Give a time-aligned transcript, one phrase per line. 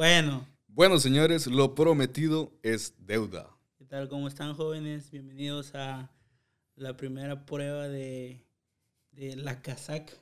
[0.00, 0.48] Bueno.
[0.66, 3.50] Bueno, señores, lo prometido es deuda.
[3.76, 4.08] ¿Qué tal?
[4.08, 5.10] ¿Cómo están, jóvenes?
[5.10, 6.10] Bienvenidos a
[6.74, 8.42] la primera prueba de,
[9.12, 10.14] de la casaca.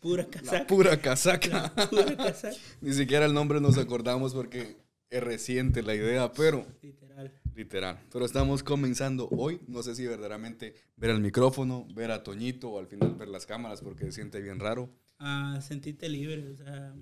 [0.00, 0.58] Pura casaca.
[0.60, 1.72] La pura casaca.
[1.76, 2.56] La pura casaca.
[2.80, 4.78] Ni siquiera el nombre nos acordamos porque
[5.10, 7.30] es reciente la idea, pero Literal.
[7.54, 8.00] literal.
[8.10, 9.60] Pero estamos comenzando hoy.
[9.66, 13.44] No sé si verdaderamente ver el micrófono, ver a Toñito o al final ver las
[13.44, 14.88] cámaras porque se siente bien raro.
[15.18, 16.48] A sentirte libre.
[16.48, 16.94] O sea,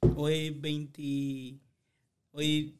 [0.00, 1.60] hoy 20.
[2.32, 2.78] Hoy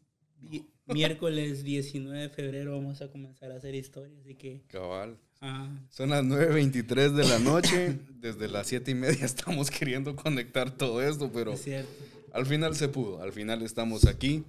[0.86, 4.16] miércoles 19 de febrero vamos a comenzar a hacer historia.
[4.20, 4.62] Así que.
[4.68, 5.18] Cabal.
[5.40, 7.98] ah, Son las 9.23 de la noche.
[8.10, 11.90] Desde las 7 y media estamos queriendo conectar todo esto, pero es cierto.
[12.32, 13.22] al final se pudo.
[13.22, 14.44] Al final estamos aquí.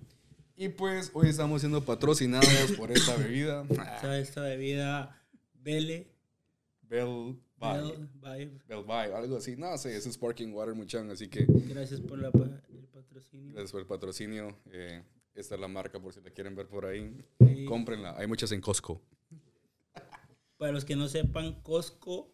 [0.55, 3.61] Y pues hoy estamos siendo patrocinados por esta bebida.
[3.61, 5.15] O sea, esta bebida
[5.53, 6.07] Belle.
[7.59, 8.61] Bell Vibe.
[8.67, 9.55] Bell Bye, algo así.
[9.57, 11.09] No sé, es Sparking Water Muchan.
[11.11, 13.53] Así que Gracias por la, el patrocinio.
[13.53, 14.57] gracias por el patrocinio.
[14.71, 15.03] Eh,
[15.35, 17.15] esta es la marca por si la quieren ver por ahí.
[17.39, 17.65] Sí.
[17.65, 18.15] Cómprenla.
[18.17, 19.01] Hay muchas en Costco.
[20.57, 22.33] Para los que no sepan, Costco,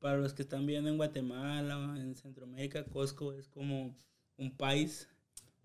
[0.00, 3.94] para los que están viendo en Guatemala en Centroamérica, Costco es como
[4.36, 5.08] un país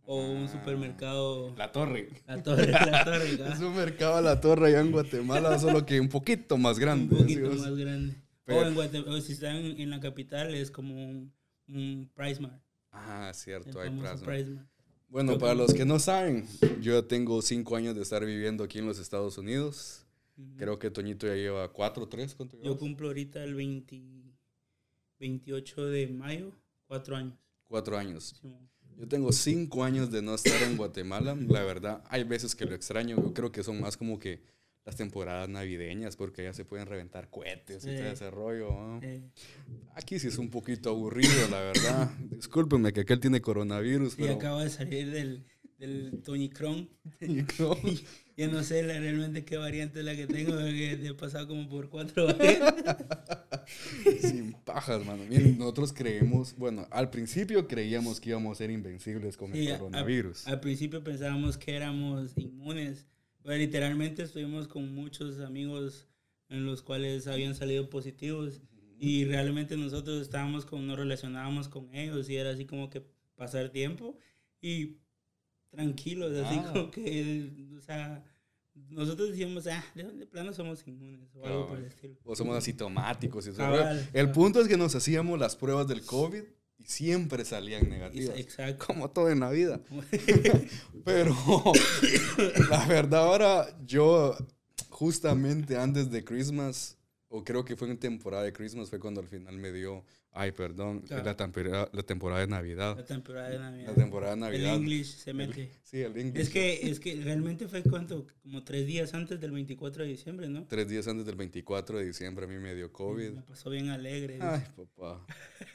[0.04, 0.48] o un Ah.
[0.48, 1.56] supermercado.
[1.58, 2.10] La Torre.
[2.28, 3.30] La torre, la torre.
[3.54, 6.82] Es un mercado a la Torre allá en Guatemala, solo que un poquito más un
[6.82, 7.16] grande.
[7.16, 7.60] poquito ¿sí?
[7.60, 8.16] más grande.
[8.50, 11.32] Pero- O, en o si están en la capital es como un,
[12.40, 12.62] Mart.
[12.92, 14.24] Ah, El cierto, hay Mart.
[15.08, 16.46] Bueno, para los que no saben,
[16.82, 20.06] yo tengo cinco años de estar viviendo aquí en los Estados Unidos.
[20.58, 24.02] Creo que Toñito ya lleva cuatro, tres, ¿cuánto Yo cumplo ahorita el 20
[25.20, 26.52] 28 de mayo,
[26.88, 27.38] cuatro años.
[27.68, 28.42] Cuatro años.
[28.98, 31.36] Yo tengo cinco años de no estar en Guatemala.
[31.48, 33.16] La verdad, hay veces que lo extraño.
[33.18, 34.42] Yo creo que son más como que
[34.90, 37.96] las temporadas navideñas, porque ya se pueden reventar cohetes y Sí.
[37.98, 38.72] todo ese rollo.
[38.72, 39.00] ¿no?
[39.04, 39.22] Eh,
[39.96, 42.12] Aquí sí es un poquito aburrido, la verdad.
[42.32, 44.34] Discúlpenme que aquel tiene coronavirus, y pero...
[44.36, 45.46] acabo de salir del,
[45.78, 46.90] del Tony Cron.
[47.60, 47.76] No.
[48.38, 51.68] Yo no sé la- realmente qué variante es la que tengo, porque he pasado como
[51.68, 52.96] por cuatro variantes.
[54.22, 55.24] Sin pajas, mano.
[55.30, 60.48] Miren, nosotros creemos, bueno, al principio creíamos que íbamos a ser invencibles con el coronavirus.
[60.48, 63.06] Al principio pensábamos que éramos inmunes,
[63.44, 66.08] pero literalmente estuvimos con muchos amigos
[66.50, 68.62] en los cuales habían salido positivos
[68.98, 73.04] y realmente nosotros estábamos con, nos relacionábamos con ellos y era así como que
[73.36, 74.18] pasar tiempo
[74.62, 74.98] y
[75.70, 76.70] tranquilos, así Ah.
[76.74, 78.24] como que, o sea,
[78.90, 82.16] nosotros decíamos, ah, de, plano somos inmunes o algo por el estilo.
[82.24, 83.58] O somos asintomáticos y todo.
[83.60, 84.32] Cabal, El cabal.
[84.32, 86.44] punto es que nos hacíamos las pruebas del COVID
[86.90, 88.38] siempre salían negativas.
[88.38, 88.88] Exacto.
[88.88, 89.80] Como todo en la vida.
[91.06, 91.36] Pero
[92.70, 94.36] la verdad ahora yo
[94.90, 99.28] justamente antes de Christmas, o creo que fue en temporada de Christmas, fue cuando al
[99.28, 101.24] final me dio, ay, perdón, Claro.
[101.24, 102.98] la, temporada, la temporada de Navidad.
[102.98, 103.88] La temporada de Navidad.
[103.88, 104.76] La temporada de El Navidad.
[104.76, 105.72] English se mete.
[105.84, 106.42] Sí, el English.
[106.42, 110.50] Es que, es que realmente fue cuánto, como tres días antes del 24 de diciembre,
[110.50, 110.66] ¿no?
[110.68, 113.32] Tres días antes del 24 de diciembre a mí me dio COVID.
[113.32, 114.40] Me pasó bien alegre.
[114.42, 115.26] Ay, papá.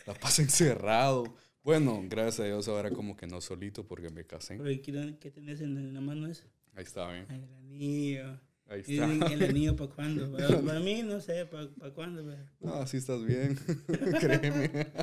[0.07, 1.37] La pasé encerrado.
[1.63, 4.59] Bueno, gracias a Dios ahora como que no solito porque me casé.
[4.63, 4.83] Pero
[5.19, 6.45] ¿qué, tenés en la mano esa?
[6.75, 7.27] Ahí está, bien.
[7.31, 8.41] Ay, El anillo.
[8.67, 9.07] Ahí Y está.
[9.09, 10.33] dicen, ¿El anillo para cuándo?
[10.37, 12.23] Para, para mí, no sé, ¿para, para cuándo?
[12.61, 13.57] No, así estás bien.
[14.21, 14.71] Créeme.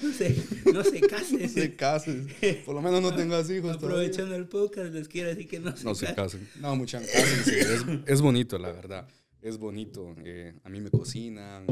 [0.00, 0.36] No sé,
[0.72, 1.48] no se No casen.
[1.48, 2.26] se cases.
[2.64, 4.06] Por lo menos no tengas hijos todavía.
[4.06, 6.46] Aprovechando el podcast, les quiero decir que no se No se casen.
[6.46, 6.48] casen.
[6.62, 7.60] No, muchas cásense.
[7.60, 9.08] Es, es bonito, la verdad.
[9.42, 10.14] Es bonito.
[10.24, 11.66] Eh, a mí me cocinan.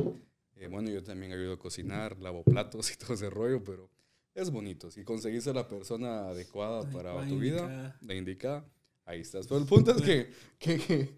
[0.56, 3.88] Eh, bueno, yo también ayudo a cocinar, lavo platos y todo ese rollo, pero
[4.34, 4.90] es bonito.
[4.90, 8.64] Si conseguiste a la persona adecuada para tu vida, la indicada,
[9.06, 9.46] ahí estás.
[9.46, 11.08] Pero el punto es que, que, que-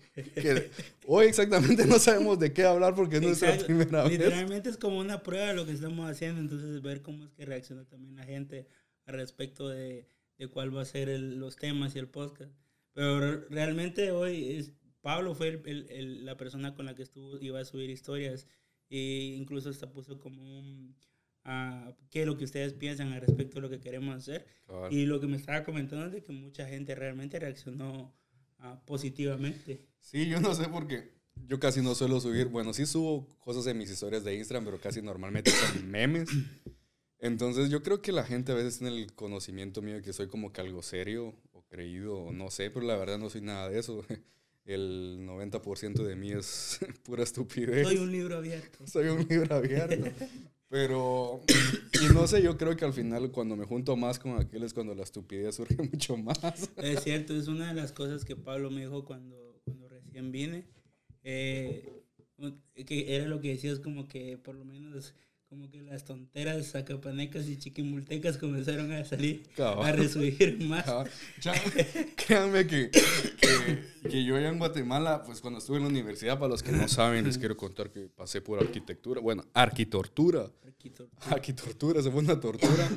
[0.41, 0.71] que
[1.07, 3.67] hoy exactamente no sabemos de qué hablar porque es nuestra Exacto.
[3.67, 4.13] primera vez.
[4.13, 7.85] Literalmente es como una prueba lo que estamos haciendo, entonces ver cómo es que reacciona
[7.85, 8.69] también la gente
[9.07, 10.07] al respecto de,
[10.39, 12.53] de cuál va a ser el- los temas y el podcast.
[12.93, 17.03] Pero re- realmente hoy es, Pablo fue el- el- el- la persona con la que
[17.05, 18.47] estuvo, iba a subir historias
[18.91, 20.95] e incluso hasta puso como un...
[21.49, 24.47] ah, qué es lo que ustedes piensan al respecto de lo que queremos hacer.
[24.67, 24.93] Cabal.
[24.93, 28.15] Y lo que me estaba comentando es de que mucha gente realmente reaccionó
[28.59, 29.87] ah, positivamente.
[30.01, 31.11] Sí, yo no sé por qué.
[31.47, 32.49] Yo casi no suelo subir.
[32.49, 36.29] Bueno, sí subo cosas en mis historias de Instagram, pero casi normalmente son memes.
[37.19, 40.29] Entonces yo creo que la gente a veces tiene el conocimiento mío de que soy
[40.29, 43.69] como que algo serio o creído o no sé, pero la verdad no soy nada
[43.69, 44.05] de eso.
[44.65, 47.87] El 90% de mí es pura estupidez.
[47.87, 48.87] Soy un libro abierto.
[48.87, 50.11] Soy un libro abierto.
[50.69, 51.41] Pero,
[52.03, 54.75] y no sé, yo creo que al final cuando me junto más con aquel es
[54.75, 56.71] cuando la estupidez surge mucho más.
[56.77, 60.67] Es cierto, es una de las cosas que Pablo me dijo cuando, cuando recién vine.
[61.25, 61.95] eh,
[62.87, 65.15] que era lo que decías como que por lo menos
[65.49, 70.87] como que las tonteras zacapanecas y chiquimultecas comenzaron a salir, a resurgir más.
[70.87, 71.05] Ah,
[71.41, 71.55] ya,
[72.17, 76.51] créanme que, que, que yo allá en Guatemala, pues cuando estuve en la universidad, para
[76.51, 80.51] los que no saben, les quiero contar que pasé por arquitectura, bueno, arquitortura.
[80.67, 82.89] Arquito- Arquitortura, se fue una tortura.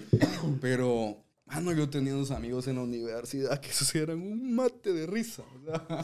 [0.60, 5.08] Pero, mano, yo tenía unos amigos en la universidad que esos eran un mate de
[5.08, 5.44] risa.
[5.66, 6.04] sea,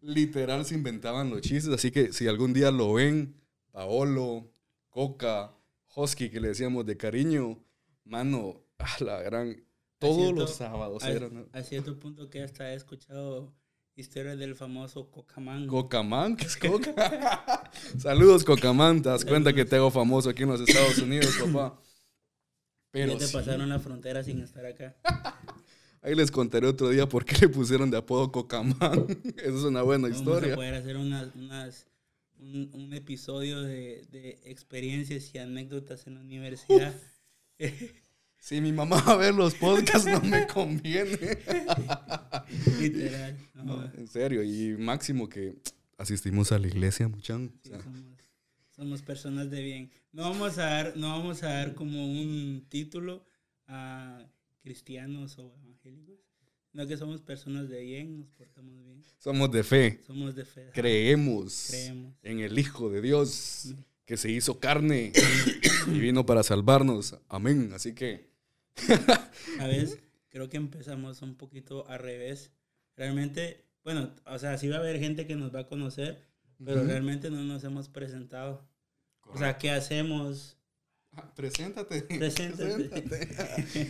[0.00, 1.72] literal se inventaban los chistes.
[1.72, 3.34] Así que si algún día lo ven,
[3.72, 4.50] Paolo,
[4.88, 5.54] Coca,
[5.94, 7.58] Husky, que le decíamos de cariño,
[8.04, 9.56] mano, a la gran.
[9.98, 11.48] Todos cierto- los sábados a, eran.
[11.52, 13.52] a cierto punto que hasta he escuchado
[13.94, 15.66] historias del famoso Cocamán.
[15.68, 17.70] Cocamán, ¿qué es Coca?
[17.98, 19.02] Saludos, Cocamán.
[19.02, 21.78] Te das cuenta que te hago famoso aquí en los Estados Unidos, papá.
[22.90, 23.32] Pero ya te sí.
[23.32, 24.96] pasaron la frontera sin estar acá.
[26.02, 29.06] Ahí les contaré otro día por qué le pusieron de apodo Cocamán.
[29.36, 30.54] Esa es una buena Vamos a historia.
[30.56, 31.86] poder hacer unas, unas,
[32.42, 36.94] un, un episodio de, de experiencias y anécdotas en la universidad.
[38.38, 41.16] Si mi mamá va a ver los podcasts, no me conviene.
[42.80, 43.38] Literal.
[43.54, 44.42] no, en serio.
[44.42, 45.54] Y máximo que
[45.96, 48.02] asistimos a la iglesia, sí, sea, somos,
[48.74, 49.90] somos personas de bien.
[50.10, 53.24] No vamos a dar, no vamos a dar como un título
[53.68, 54.26] a
[54.60, 56.11] cristianos o evangélicos,
[56.72, 60.00] sino que somos personas de bien, nos portamos bien, somos de fe.
[60.06, 60.70] somos de fe.
[60.72, 62.14] Creemos, Creemos.
[62.22, 63.74] en el Hijo de Dios
[64.04, 65.12] que se hizo carne
[65.86, 67.16] y vino para salvarnos.
[67.28, 67.70] Amén.
[67.74, 68.30] Así que
[69.58, 69.98] A veces
[70.28, 72.50] creo que empezamos un poquito al revés.
[72.96, 76.22] Realmente, bueno, o sea, sí va a haber gente que nos va a conocer,
[76.64, 78.66] pero realmente no nos hemos presentado.
[79.26, 80.56] O sea, ¿qué hacemos?
[81.12, 82.02] Ah, Preséntate.
[82.02, 82.84] Preséntate.
[82.88, 83.88] Preséntate.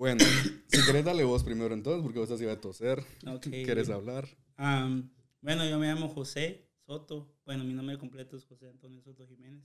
[0.00, 0.24] Bueno,
[0.68, 3.04] si querés, dale vos primero entonces, porque vos así va a toser.
[3.42, 4.26] ¿Quieres hablar?
[4.56, 5.10] Am,
[5.42, 7.30] bueno, yo me llamo José Soto.
[7.44, 9.62] Bueno, mi nombre completo es José Antonio Soto Jiménez.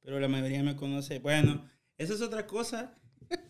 [0.00, 1.18] Pero la mayoría me conoce.
[1.18, 1.68] Bueno,
[1.98, 2.98] esa es otra cosa.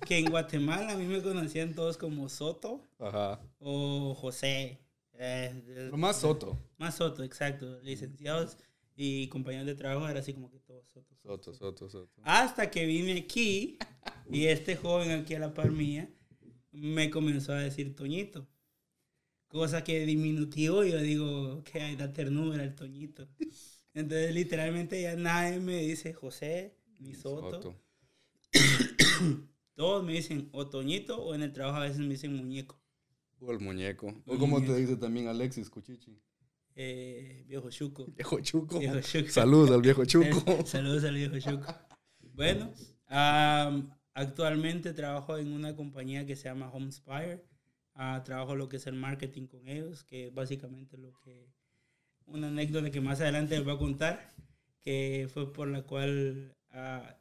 [0.05, 3.41] Que en Guatemala a mí me conocían todos como Soto Ajá.
[3.61, 4.81] o José.
[5.13, 6.59] Eh, Lo más soto.
[6.77, 7.79] Más Soto, exacto.
[7.83, 8.59] Licenciados
[8.97, 11.15] y compañeros de trabajo era así como que todos Soto.
[11.23, 12.21] Soto, soto, soto.
[12.25, 13.79] Hasta que vine aquí
[14.29, 16.11] y este joven aquí a la par mía
[16.77, 18.47] me comenzó a decir Toñito.
[19.49, 23.29] Cosa que diminutivo yo digo que hay da ternura el Toñito.
[23.95, 27.63] Entonces literalmente ya nadie me dice José ni Soto.
[27.63, 27.83] Soto.
[29.75, 32.81] Todos me dicen o Toñito o en el trabajo a veces me dicen muñeco.
[33.41, 34.15] O el muñeco.
[34.27, 36.19] O como te dice también Alexis Cuchichi.
[36.75, 38.07] Eh, viejo chuco.
[38.07, 38.79] Viejo Chuco.
[38.79, 39.31] Viejo chuco.
[39.31, 40.67] Saludos al viejo Chuco.
[40.67, 41.75] Saludos al viejo Chuco.
[42.35, 42.71] Bueno,
[44.17, 47.45] actualmente trabajo en una compañía que se llama Homespire.
[47.95, 51.53] Ah, trabajo lo que es el marketing con ellos, que es básicamente lo que...
[52.25, 54.35] Una anécdota que más adelante les voy a contar,
[54.81, 57.17] que fue por la cual ah,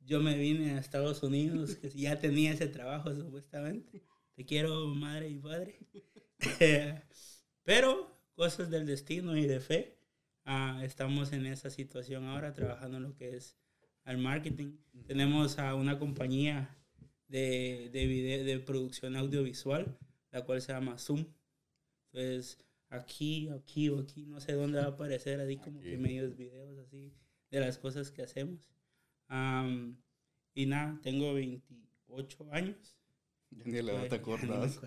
[0.00, 4.02] yo me vine a Estados Unidos, que ya tenía ese trabajo supuestamente.
[4.34, 5.78] Te quiero, madre y padre.
[7.64, 9.98] Pero cosas del destino y de fe.
[10.44, 13.58] Ah, estamos en esa situación ahora, trabajando en lo que es
[14.08, 14.72] al marketing.
[15.06, 16.74] Tenemos a una compañía
[17.28, 19.98] de, de, video, de producción audiovisual,
[20.30, 21.26] la cual se llama Zoom.
[22.06, 22.58] Entonces,
[22.88, 25.98] aquí, aquí o aquí, no sé dónde va a aparecer, así como que Aquí.
[25.98, 27.12] medios videos así
[27.50, 28.58] de las cosas que hacemos.
[29.26, 29.98] Am,
[30.54, 32.96] y nada, tengo 28 años.
[33.50, 34.80] Ni la edad te acordás.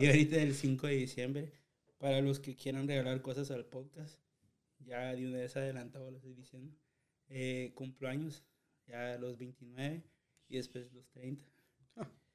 [0.00, 1.52] Y ahorita el 5 de diciembre,
[1.98, 4.20] para los que quieran regalar cosas al podcast,
[4.78, 6.72] ya de una vez adelantado lo estoy diciendo,
[7.28, 8.44] eh, cumplo años,
[8.86, 10.04] ya los 29
[10.48, 11.44] y después los 30.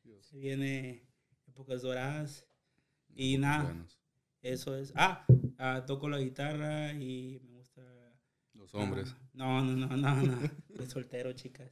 [0.03, 0.25] Dios.
[0.25, 1.07] Se viene
[1.47, 2.45] épocas doradas
[3.15, 3.99] y nada, Buenos.
[4.41, 4.91] eso es.
[4.95, 5.25] Ah,
[5.57, 7.81] ah, toco la guitarra y me gusta...
[8.53, 9.15] Los hombres.
[9.15, 10.39] ah, no, no, no, no, no.
[10.75, 11.69] Soy soltero, chicas.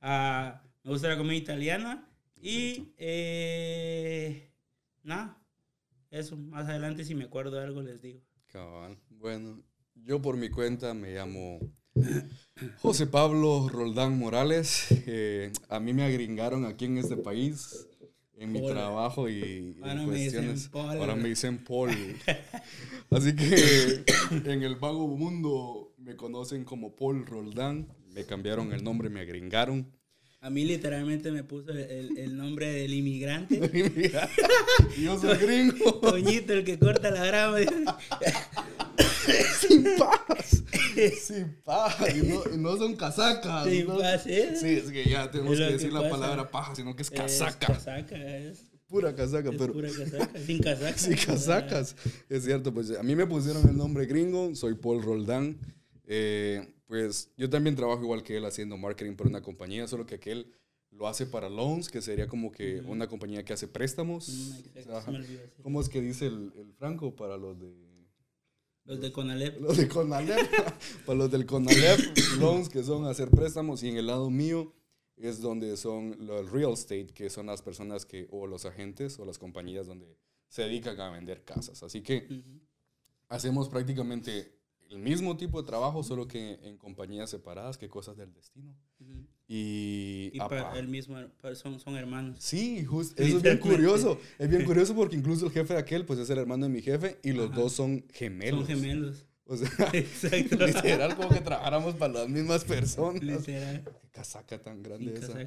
[0.00, 4.52] Ah, me gusta la comida italiana y eh,
[5.02, 5.42] nada.
[6.10, 8.20] Eso, más adelante si me acuerdo de algo les digo.
[8.46, 8.98] Cabal.
[9.08, 9.62] Bueno,
[9.94, 11.60] yo por mi cuenta me llamo
[12.78, 14.86] José Pablo Roldán Morales.
[15.06, 17.86] Eh, a mí me agringaron aquí en este país,
[18.36, 20.68] en mi trabajo y en Ahora me dicen cuestiones.
[20.68, 20.98] Paul.
[20.98, 21.90] Ahora me dicen Paul.
[23.10, 27.88] Así que en el vago mundo me conocen como Paul Roldán.
[28.14, 29.90] Me cambiaron el nombre, me agringaron.
[30.40, 33.60] A mí literalmente me puso el, el nombre del inmigrante.
[35.00, 35.94] Yo soy gringo.
[36.00, 37.58] Toñito, el que corta la grama.
[39.60, 40.61] Sin paz.
[41.20, 41.96] Sin paz.
[42.14, 43.64] Y no, y no son casacas.
[43.68, 43.98] Sin ¿no?
[43.98, 44.54] paz, ¿eh?
[44.56, 47.18] Sí, es que ya tenemos que que decir la palabra paja, sino que es Es
[47.18, 47.66] casaca.
[47.68, 49.72] casaca, es, Pura casaca, es pero.
[49.72, 50.38] pura casaca.
[50.38, 50.98] Sin casaca.
[50.98, 51.96] Sí, casacas.
[52.28, 55.58] Es cierto, pues a mí me pusieron el nombre gringo, soy Paul Roldán.
[56.06, 60.16] Eh, pues yo también trabajo igual que él haciendo marketing por una compañía, solo que
[60.16, 60.52] aquel
[60.90, 64.28] lo hace para loans, que sería como que una compañía que hace préstamos.
[64.28, 67.91] Mm, ¿Cómo es que dice el, el Franco para los de...
[68.84, 69.60] Los de Conalep.
[69.60, 70.38] Los de Conalep.
[71.06, 72.00] para los del Conalep,
[72.38, 74.72] loans que son hacer préstamos y en el lado mío
[75.16, 79.24] es donde son los real estate, que son las personas que, o los agentes o
[79.24, 81.82] las compañías donde se dedican a vender casas.
[81.82, 82.44] Así que
[83.28, 84.58] hacemos prácticamente
[84.90, 88.76] el mismo tipo de trabajo, solo que en compañías separadas, que cosas del destino.
[89.54, 90.40] Y, y
[90.78, 91.18] el mismo,
[91.52, 92.38] son, son hermanos.
[92.40, 94.18] Sí, eso es bien curioso.
[94.38, 96.80] Es bien curioso porque incluso el jefe de aquel, pues es el hermano de mi
[96.80, 98.66] jefe y los dos son gemelos.
[98.66, 99.26] Son gemelos.
[99.44, 100.56] O sea, Exacto.
[100.66, 103.22] literal como que trabajáramos para las mismas personas.
[103.22, 103.84] Literal.
[103.84, 105.46] Qué casaca tan grande esa.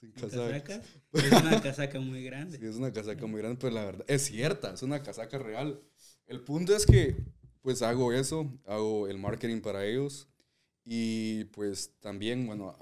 [0.00, 0.80] Sin casaca.
[1.12, 2.56] Es una casaca muy grande.
[2.56, 5.78] Sí, es una casaca muy grande, pero la verdad es cierta, es una casaca real.
[6.26, 7.16] El punto es que
[7.60, 10.26] pues hago eso, hago el marketing para ellos
[10.86, 12.78] y pues también, bueno,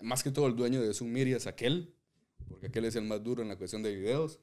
[0.00, 1.94] más que todo el dueño de Zoom Media es aquel,
[2.48, 4.40] porque aquel es el más duro en la cuestión de videos.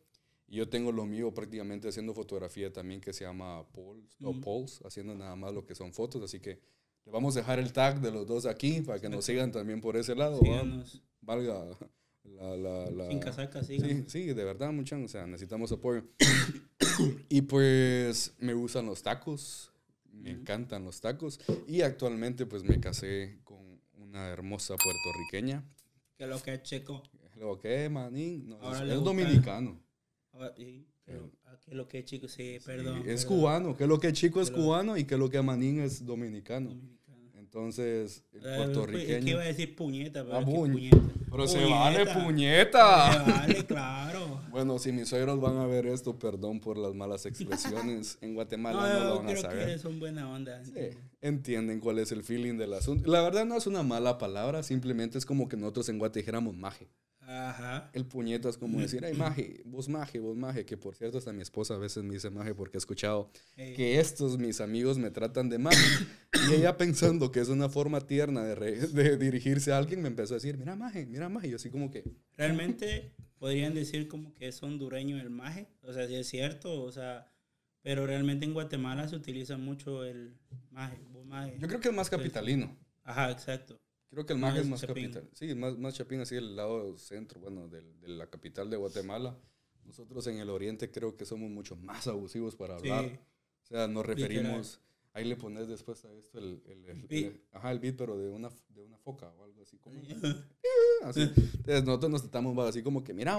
[0.48, 4.82] Y yo tengo lo mío prácticamente haciendo fotografía también que se llama Pauls, o Pauls,
[4.86, 6.24] haciendo nada más lo que son fotos.
[6.24, 6.62] Así que
[7.06, 9.82] le vamos a dejar el tag de los dos aquí para que nos sigan también
[9.82, 10.40] por ese lado.
[11.22, 11.66] Valga
[12.24, 13.78] la, la, la, Sin casaca, sí.
[14.08, 15.06] Sí, de verdad, muchachos.
[15.06, 16.04] O sea, necesitamos apoyo.
[17.30, 19.72] y pues me gustan los tacos.
[20.12, 21.40] Me encantan los tacos.
[21.68, 23.67] Y actualmente pues me casé con
[24.08, 25.64] una hermosa puertorriqueña.
[26.18, 27.04] ¿Qué es lo que es checo?
[27.36, 28.50] Lo que es, manín.
[28.50, 29.80] No, es, dominicano.
[30.56, 30.86] ¿Qué
[31.68, 32.28] es lo que es chico?
[32.28, 33.04] Sí, perdón.
[33.08, 33.76] es cubano.
[33.76, 35.80] ¿Qué es lo que es chico es cubano y qué es lo que es manín
[35.80, 36.76] es dominicano.
[37.36, 39.26] Entonces, el puertorriqueño.
[39.26, 40.24] ¿Qué iba a decir puñeta?
[40.24, 40.98] Pero, ah, puñeta.
[41.30, 43.26] Pero se vale puñeta.
[43.26, 44.42] Se vale, claro.
[44.52, 48.18] bueno, si mis suegros van a ver esto, perdón por las malas expresiones.
[48.22, 49.68] en Guatemala no, lo van a saber.
[49.68, 50.64] Que son buena onda.
[50.66, 53.10] Sí, entienden cuál es el feeling del asunto.
[53.10, 56.56] La verdad no es una mala palabra, simplemente es como que nosotros en Guate dijéramos
[56.56, 56.90] maje.
[57.28, 57.90] Ajá.
[57.92, 61.34] El puñeto es como decir, ay, maje, vos maje, vos maje, que por cierto hasta
[61.34, 65.12] mi esposa a veces me dice maje porque he escuchado que estos mis amigos me
[65.12, 65.78] tratan de maje.
[66.50, 68.56] y ella pensando que es una forma tierna de,
[68.88, 71.70] de, dirigirse a alguien, me empezó a decir, mira maje, mira maje, y yo así
[71.70, 72.04] como que...
[72.36, 76.92] Realmente podrían decir como que es hondureño el maje, o sea, si es cierto, o
[76.92, 77.32] sea,
[77.82, 80.38] pero realmente en Guatemala se utiliza mucho el
[80.72, 81.58] maje, maje.
[81.60, 82.76] Yo creo que es más capitalino.
[83.04, 83.80] Ajá, exacto.
[84.10, 85.30] Creo que el MAG es más capital.
[85.34, 89.38] Sí, más, más Chapín, así el lado centro, bueno, de, de, la capital de Guatemala.
[89.84, 93.06] Nosotros en el oriente creo que somos mucho más abusivos para hablar.
[93.64, 94.82] O sea, nos referimos...
[95.18, 98.84] Ahí le pones después a esto el, el, ajá, el beat, pero de una, de
[98.84, 99.76] una foca o algo así.
[99.80, 100.00] Como,
[101.04, 101.22] así.
[101.22, 103.36] Entonces nosotros nos tratamos así como que, mira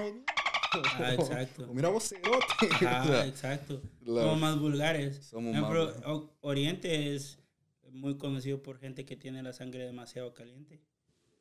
[0.72, 1.70] Ah, exacto.
[1.70, 2.46] O, mira vos cerote.
[2.84, 3.80] Ah, exacto.
[4.04, 5.24] somos más vulgares.
[5.24, 6.02] Somos más...
[6.40, 7.38] Oriente es
[7.92, 10.82] muy conocido por gente que tiene la sangre demasiado caliente,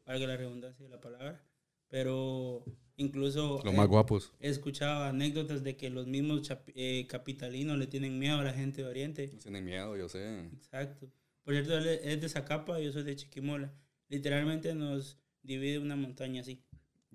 [0.06, 1.44] valga la redundancia de la palabra,
[1.90, 2.64] pero
[2.96, 3.62] incluso...
[3.64, 4.34] Los más guapos.
[4.40, 8.82] He escuchado anécdotas de que los mismos eh, capitalinos le tienen miedo a la gente
[8.82, 9.28] de Oriente.
[9.28, 10.46] tienen miedo, yo sé.
[10.54, 11.12] Exacto.
[11.44, 13.74] Por cierto, él es de Zacapa, yo soy de Chiquimola.
[14.10, 16.62] Literalmente nos divide una montaña así.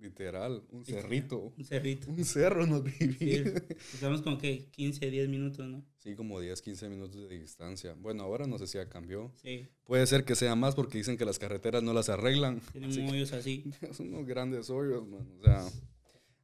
[0.02, 1.52] Literal, un cerrito.
[1.56, 2.10] Un cerrito.
[2.10, 3.54] Un cerro nos divide.
[3.94, 5.84] estamos como que 15, 10 minutos, ¿no?
[5.98, 7.94] Sí, como 10, 15 minutos de distancia.
[7.96, 9.30] Bueno, ahora no sé si ya cambió.
[9.36, 9.68] Sí.
[9.84, 12.60] Puede ser que sea más porque dicen que las carreteras no las arreglan.
[12.72, 13.70] Tienen hoyos así.
[13.92, 15.24] Son unos grandes hoyos, man.
[15.38, 15.64] O sea,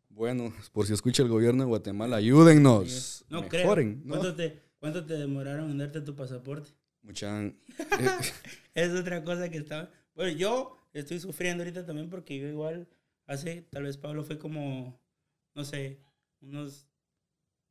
[0.08, 3.24] bueno, por si escucha el gobierno de Guatemala, ayúdennos.
[3.28, 4.08] No mejoren, creo.
[4.08, 6.70] ¿Cuánto, te, ¿Cuánto te demoraron en darte tu pasaporte?
[7.02, 7.58] Muchan.
[8.74, 9.90] es otra cosa que estaba...
[10.14, 12.86] Bueno, yo estoy sufriendo ahorita también porque yo igual
[13.28, 15.00] hace, tal vez Pablo fue como,
[15.54, 16.00] no sé,
[16.40, 16.88] unos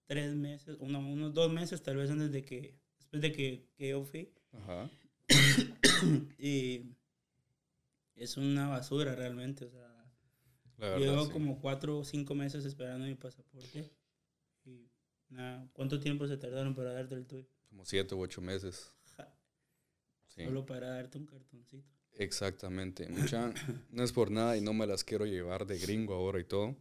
[0.05, 4.03] tres meses, unos dos meses tal vez antes de que, después de que, que yo
[4.05, 4.33] fui.
[4.53, 4.89] Ajá.
[6.37, 6.95] y
[8.15, 13.91] es una basura realmente, o sea, llevo como cuatro o cinco meses esperando mi pasaporte.
[14.63, 14.89] Y
[15.29, 17.47] nada, ¿cuánto tiempo se tardaron para darte el tuyo?
[17.69, 18.93] Como siete u ocho meses.
[20.27, 21.96] Solo para darte un cartoncito.
[22.17, 23.07] Exactamente.
[23.09, 23.53] Mucha,
[23.91, 26.75] no es por nada y no me las quiero llevar de gringo ahora y todo.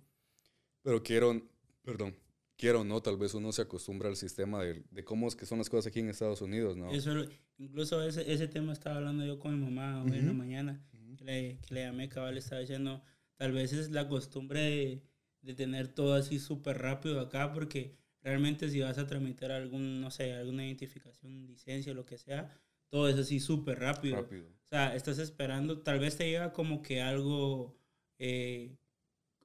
[0.83, 1.43] Pero quiero,
[1.83, 2.17] perdón,
[2.57, 5.47] quiero o no, tal vez uno se acostumbra al sistema de, de, cómo es que
[5.47, 6.91] son las cosas aquí en Estados Unidos, ¿no?
[6.91, 7.11] Eso,
[7.59, 10.85] incluso ese, ese tema estaba hablando yo con mi mamá hoy en la mañana,
[11.17, 13.03] que, le, que le llamé, cabal, estaba diciendo,
[13.37, 15.03] tal vez es la costumbre de,
[15.43, 20.11] de tener todo así súper rápido acá, porque realmente si vas a tramitar algún, no
[20.11, 22.53] sé, alguna identificación, licencia, lo que sea,
[22.89, 24.17] todo es así súper rápido.
[24.17, 24.47] rápido.
[24.49, 27.79] O sea, estás esperando, tal vez te llega como que algo,
[28.19, 28.77] eh,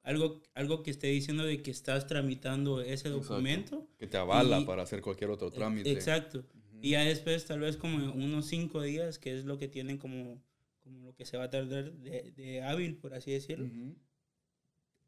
[0.03, 3.87] algo, algo que esté diciendo de que estás tramitando ese documento.
[3.99, 5.91] Que te avala para hacer cualquier otro trámite.
[5.91, 6.43] Exacto.
[6.81, 10.41] Y ya después, tal vez como unos cinco días, que es lo que tienen como,
[10.79, 13.69] como lo que se va a tardar de, de hábil, por así decirlo.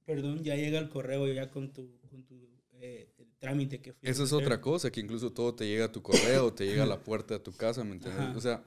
[0.06, 4.10] Perdón, ya llega el correo ya con tu, con tu eh, trámite que fue.
[4.10, 6.88] Esa es otra cosa, que incluso todo te llega a tu correo, te llega a
[6.88, 8.36] la puerta de tu casa, ¿me entiendes?
[8.36, 8.64] O sea,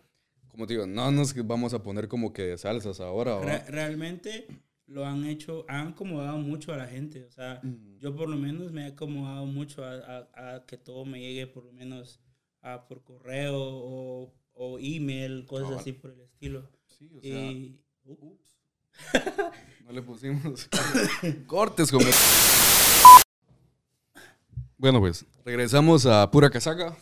[0.49, 3.65] como te digo, no nos vamos a poner como que de salsas ahora.
[3.69, 4.47] realmente
[4.87, 7.25] lo han hecho, han acomodado mucho a la gente.
[7.25, 7.61] O sea,
[7.99, 11.65] yo por lo menos me he acomodado mucho a, a, que todo me llegue por
[11.65, 12.21] lo menos
[12.63, 16.69] a, por correo o, o email, cosas así por el estilo.
[16.87, 18.59] Sí, o sea, y, ups.
[19.85, 20.69] no le pusimos
[21.47, 22.07] cortes como...
[24.79, 26.97] Bueno, pues regresamos a pura casaca.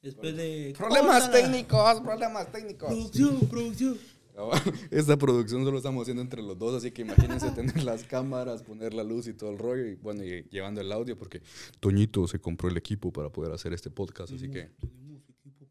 [0.00, 0.74] Después de...
[0.76, 2.88] Problemas técnicos, problemas técnicos.
[2.88, 3.98] Producción, producción.
[4.90, 8.94] Esta producción solo estamos haciendo entre los dos, así que imagínense tener las cámaras, poner
[8.94, 11.42] la luz y todo el rollo, y bueno, y llevando el audio, porque
[11.80, 14.70] Toñito se compró el equipo para poder hacer este podcast, así que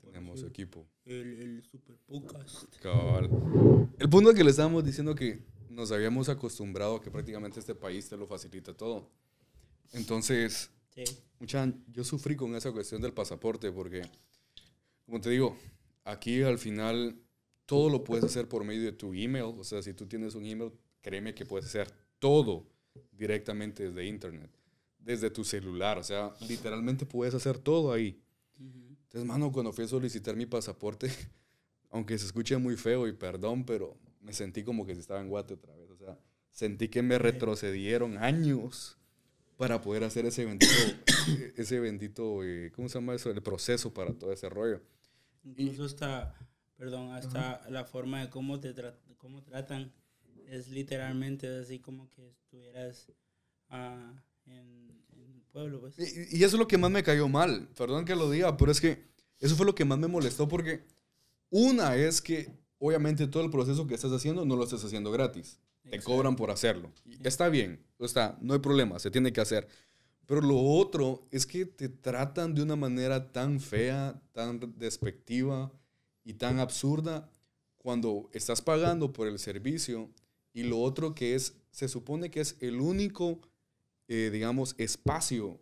[0.04, 0.86] tenemos equipo.
[1.06, 2.66] El, super podcast.
[3.98, 7.76] El punto es que le estábamos diciendo que nos habíamos acostumbrado a que prácticamente este
[7.76, 9.10] país te lo facilita todo.
[9.94, 10.70] Entonces,
[11.40, 14.02] mucha, yo sufrí con esa cuestión del pasaporte, porque,
[15.06, 15.58] como te digo,
[16.04, 17.16] aquí al final
[17.66, 19.56] todo lo puedes hacer por medio de tu email.
[19.58, 20.72] O sea, si tú tienes un email,
[21.02, 22.68] créeme que puedes hacer todo
[23.12, 24.50] directamente desde internet,
[25.00, 25.98] desde tu celular.
[25.98, 28.22] O sea, literalmente puedes hacer todo ahí.
[28.58, 31.10] Entonces, mano, cuando fui a solicitar mi pasaporte,
[31.90, 35.30] aunque se escuche muy feo y perdón, pero me sentí como que se estaba en
[35.30, 35.90] Guate otra vez.
[35.90, 36.18] O sea,
[36.52, 38.98] sentí que me retrocedieron años
[39.62, 40.74] para poder hacer ese bendito,
[41.56, 43.30] ese bendito, eh, ¿cómo se llama eso?
[43.30, 44.82] El proceso para todo ese rollo.
[45.44, 46.34] Incluso está
[46.76, 48.74] perdón, hasta la forma de cómo te
[49.20, 49.94] cómo tratan
[50.48, 53.12] es literalmente así como que estuvieras
[53.70, 55.80] uh, en, el pueblo.
[55.80, 56.00] Pues.
[56.00, 58.72] Y, y, eso es lo que más me cayó mal, perdón que lo diga, pero
[58.72, 59.06] es que
[59.38, 60.88] eso fue lo que más me molestó porque
[61.52, 65.60] una es que obviamente todo el proceso que estás haciendo no lo estás haciendo gratis,
[65.92, 66.92] te cobran por hacerlo.
[67.06, 69.68] Y está bien, está, no hay problema, se tiene que hacer.
[70.26, 75.72] Pero lo otro es que te tratan de una manera tan fea, tan despectiva,
[76.24, 77.30] y tan absurda
[77.78, 80.10] cuando estás pagando por el servicio
[80.54, 83.42] y lo otro que es, se supone que es el único,
[84.08, 85.60] eh, digamos, espacio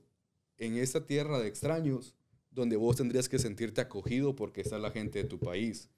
[0.57, 2.15] en esta tierra de extraños
[2.51, 5.89] donde vos tendrías que sentirte acogido porque está la gente de tu país,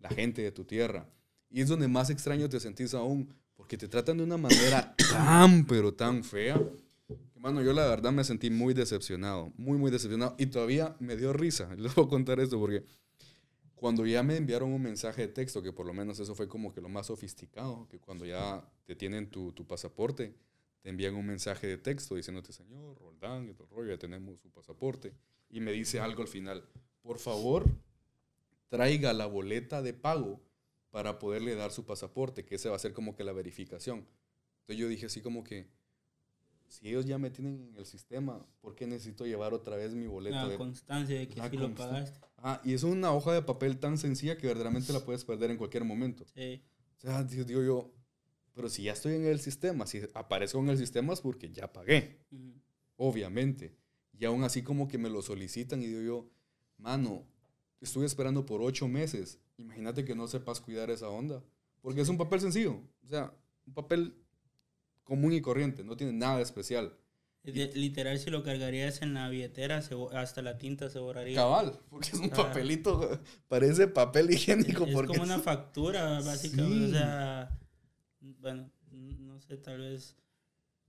[0.00, 1.08] la gente de tu tierra.
[1.48, 3.32] Y es donde más extraño te sentís aún,
[3.70, 6.60] porque te tratan de una manera tan, pero tan fea.
[7.36, 10.34] Mano, yo la verdad me sentí muy decepcionado, muy, muy decepcionado.
[10.38, 11.72] Y todavía me dio risa.
[11.78, 12.82] Les voy a contar esto porque
[13.76, 16.74] cuando ya me enviaron un mensaje de texto, que por lo menos eso fue como
[16.74, 20.34] que lo más sofisticado, que cuando ya te tienen tu, tu pasaporte,
[20.82, 24.50] te envían un mensaje de texto diciéndote, señor Roldán, y todo rollo, ya tenemos su
[24.50, 25.12] pasaporte.
[25.48, 26.64] Y me dice algo al final,
[27.02, 27.70] por favor,
[28.68, 30.40] traiga la boleta de pago
[30.90, 34.06] para poderle dar su pasaporte, que ese va a ser como que la verificación.
[34.60, 35.68] Entonces yo dije así como que,
[36.68, 40.06] si ellos ya me tienen en el sistema, ¿por qué necesito llevar otra vez mi
[40.06, 40.48] boleto?
[40.48, 42.20] La constancia de que sí lo pagaste.
[42.38, 45.56] Ah, y es una hoja de papel tan sencilla que verdaderamente la puedes perder en
[45.56, 46.24] cualquier momento.
[46.34, 46.62] Sí.
[46.98, 47.92] O sea, digo yo,
[48.54, 51.72] pero si ya estoy en el sistema, si aparezco en el sistema es porque ya
[51.72, 52.20] pagué.
[52.96, 53.74] Obviamente.
[54.18, 56.30] Y aún así como que me lo solicitan y digo yo,
[56.76, 57.24] mano,
[57.80, 59.38] estuve esperando por ocho meses.
[59.60, 61.42] Imagínate que no sepas cuidar esa onda.
[61.80, 62.80] Porque es un papel sencillo.
[63.04, 63.32] O sea,
[63.66, 64.14] un papel
[65.04, 66.96] común y corriente, no tiene nada especial.
[67.42, 71.36] Literal, si lo cargarías en la billetera, hasta la tinta se borraría.
[71.36, 73.18] Cabal, porque es un papelito,
[73.48, 74.84] parece papel higiénico.
[74.84, 76.88] Es, como una factura, básicamente.
[76.88, 77.58] O sea,
[78.40, 80.16] bueno, no sé, tal vez.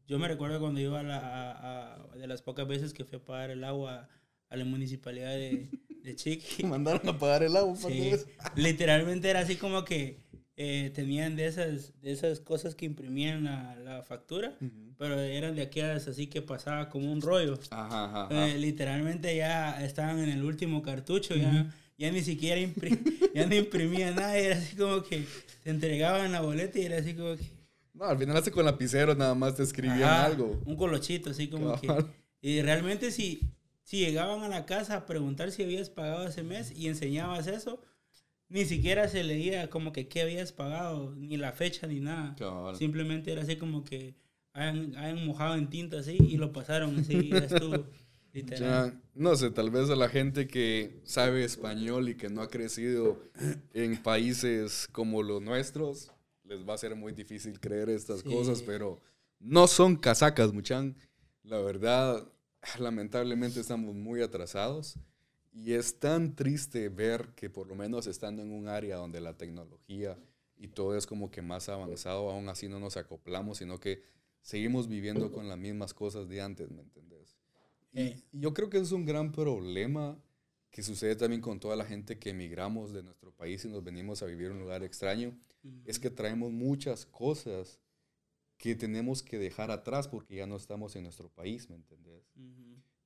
[0.08, 3.50] Yo me recuerdo cuando iba a, la, de las pocas veces que fui a pagar
[3.50, 4.10] el agua
[4.50, 5.70] a la municipalidad de,
[6.04, 6.64] de Chiqui.
[6.64, 7.76] Mandaron a pagar el agua.
[7.76, 8.12] Sí,
[8.56, 10.18] literalmente era así como que
[10.58, 14.58] eh, tenían de esas, de esas cosas que imprimían la, la factura,
[14.98, 17.58] pero eran de aquellas así que pasaba como un rollo.
[17.72, 22.62] Ajá, eh, literalmente ya estaban en el último cartucho, ya, ya ni siquiera
[23.34, 25.26] ya no imprimía nada, era así como que
[25.64, 27.44] te entregaban la boleta y era así como que...
[27.94, 30.62] No, al final hace con lapicero nada más te escribían algo.
[30.66, 31.88] Un colochito, así como que...
[32.42, 33.42] Y realmente si,
[33.84, 37.82] si llegaban a la casa a preguntar si habías pagado ese mes y enseñabas eso,
[38.50, 42.36] ni siquiera se leía como que qué habías pagado, ni la fecha, ni nada.
[42.78, 44.16] Simplemente era así como que
[44.54, 47.86] hayan, mojado en tinta así y lo pasaron así, ya estuvo.
[48.34, 49.02] Literal.
[49.14, 53.20] no sé, tal vez a la gente que sabe español y que no ha crecido
[53.74, 56.12] en países como los nuestros,
[56.46, 59.02] les va a ser muy difícil creer estas cosas, pero
[59.40, 60.96] no son casacas, muchan.
[61.44, 62.26] La verdad,
[62.80, 64.98] lamentablemente estamos muy atrasados
[65.54, 69.38] Y es tan triste ver que por lo menos estando en un área donde la
[69.38, 70.18] tecnología
[70.58, 74.04] y todo es como que más avanzado, aún así no nos acoplamos, sino que
[74.42, 77.36] seguimos viviendo con las mismas cosas de antes, ¿me entendés?
[77.92, 80.18] Y, yo creo que es un gran problema
[80.70, 84.22] que sucede también con toda la gente que emigramos de nuestro país y nos venimos
[84.22, 85.36] a vivir en un lugar extraño,
[85.86, 87.80] es que traemos muchas cosas
[88.62, 92.30] que tenemos que dejar atrás porque ya no estamos en nuestro país, ¿me entendés?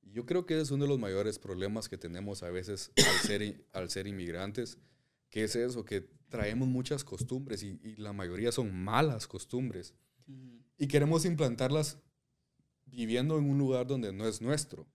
[0.02, 3.26] Y yo creo que es uno de los mayores problemas que tenemos a veces al
[3.26, 4.76] ser, al ser inmigrantes,
[5.30, 9.94] que es eso, que traemos muchas costumbres y, y la mayoría son malas costumbres
[10.76, 12.02] y queremos implantarlas
[12.84, 14.86] viviendo en un lugar donde no es nuestro.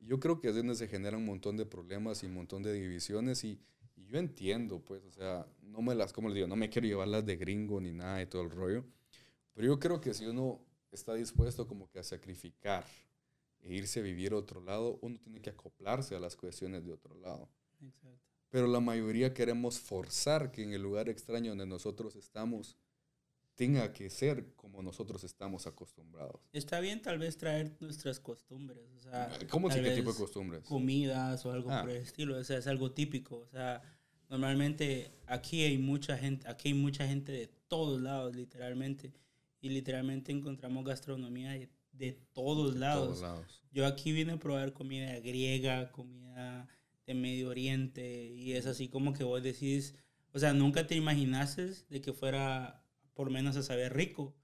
[0.00, 2.72] Yo creo que es donde se generan un montón de problemas y un montón de
[2.72, 3.60] divisiones y,
[3.94, 6.88] y, yo entiendo, pues, o sea, no me las, como les digo, no me quiero
[6.88, 8.86] llevarlas de gringo ni nada de todo el rollo,
[9.54, 10.60] pero yo creo que si uno
[10.90, 12.84] está dispuesto como que a sacrificar
[13.60, 16.92] e irse a vivir a otro lado, uno tiene que acoplarse a las cuestiones de
[16.92, 17.48] otro lado.
[17.80, 18.18] Exacto.
[18.50, 22.76] Pero la mayoría queremos forzar que en el lugar extraño donde nosotros estamos
[23.54, 26.40] tenga que ser como nosotros estamos acostumbrados.
[26.52, 30.64] Está bien tal vez traer nuestras costumbres, o sea, ¿cómo es qué tipo de costumbres?
[30.64, 31.82] Comidas o algo ah.
[31.82, 33.82] por el estilo, o sea, es algo típico, o sea,
[34.28, 39.12] normalmente aquí hay mucha gente, aquí hay mucha gente de todos lados, literalmente,
[39.62, 41.52] y literalmente encontramos gastronomía
[41.92, 43.24] de, todos, lados.
[43.70, 46.66] Yo aquí vine a probar comida griega, comida
[47.06, 49.94] de Medio Oriente, y es así como que vos decís,
[50.32, 54.34] o sea, nunca te imaginaste de que fuera por menos a saber rico.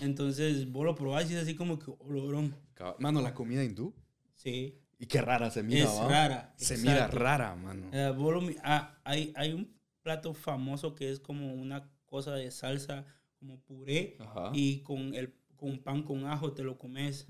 [0.00, 3.94] Entonces vos lo probás y es así como que, oh, Mano, la comida hindú.
[4.34, 4.78] Sí.
[4.98, 6.54] Y qué rara se mira, Es rara.
[6.56, 7.88] Se mira rara, mano.
[7.92, 13.06] Eh, ah, hay, hay un plato famoso que es como una cosa de salsa
[13.38, 14.16] como puré
[14.52, 17.26] y con el con pan con ajo te lo comes.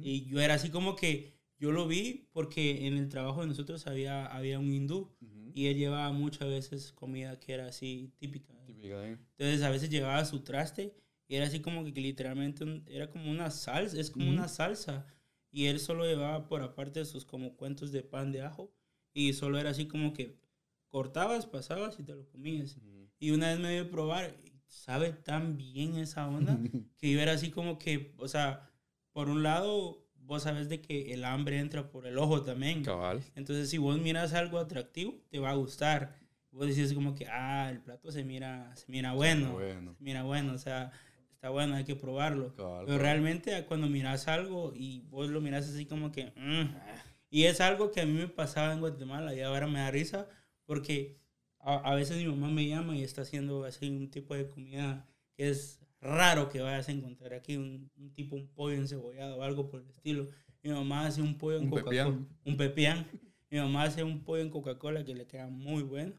[0.00, 3.86] Y yo era así como que yo lo vi porque en el trabajo de nosotros
[3.86, 5.14] había, había un hindú
[5.54, 8.52] y él llevaba muchas veces comida que era así típica.
[8.66, 10.94] Entonces a veces llevaba su traste
[11.26, 15.06] y era así como que literalmente era como una salsa, es como una salsa.
[15.50, 18.72] Y él solo llevaba por aparte sus como cuentos de pan de ajo
[19.12, 20.36] y solo era así como que
[20.88, 22.76] cortabas, pasabas y te lo comías.
[23.18, 24.36] Y una vez me dio a probar
[24.74, 26.58] sabe tan bien esa onda
[26.98, 28.68] que yo era así como que, o sea,
[29.12, 32.82] por un lado, vos sabes de que el hambre entra por el ojo también.
[32.82, 33.22] Cabal.
[33.34, 36.16] Entonces, si vos miras algo atractivo, te va a gustar.
[36.50, 39.94] Vos decís como que, ah, el plato se mira, se mira bueno, bueno.
[39.94, 40.92] Se mira bueno, o sea,
[41.32, 42.54] está bueno, hay que probarlo.
[42.56, 46.74] Pero realmente cuando miras algo y vos lo miras así como que, mm",
[47.30, 50.28] y es algo que a mí me pasaba en Guatemala y ahora me da risa
[50.64, 51.18] porque
[51.64, 55.48] a, veces mi mamá me llama y está haciendo así un tipo de comida que
[55.48, 59.80] es raro que vayas a encontrar aquí, un, tipo, un pollo encebollado o algo por
[59.80, 60.28] el estilo.
[60.62, 62.08] Mi mamá hace un pollo en Coca-Cola.
[62.44, 63.06] Un pepián.
[63.50, 66.12] Mi mamá hace un pollo en Coca-Cola que le queda muy bueno.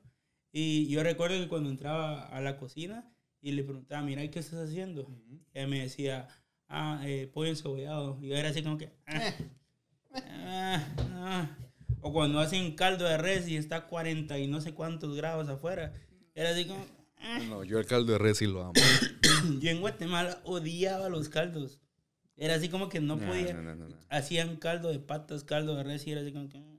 [0.52, 4.68] Y yo recuerdo que cuando entraba a la cocina y le preguntaba, mira, ¿qué estás
[4.68, 5.08] haciendo?
[5.54, 6.28] ella me decía,
[6.68, 8.18] ah, eh, pollo encebollado.
[8.22, 9.34] Y yo era así como que, ah,
[10.14, 11.65] ah, ah.
[12.08, 15.92] O cuando hacen caldo de res y está 40 y no sé cuántos grados afuera.
[16.36, 16.86] Era así como...
[17.18, 17.40] Ah".
[17.50, 18.74] No, yo el caldo de res sí lo amo.
[19.60, 21.80] yo en Guatemala odiaba los caldos.
[22.38, 23.60] Era así como que no, podía.
[24.10, 26.60] Hacían caldo de patas, caldo de res y era así como que...
[26.60, 26.76] Ah".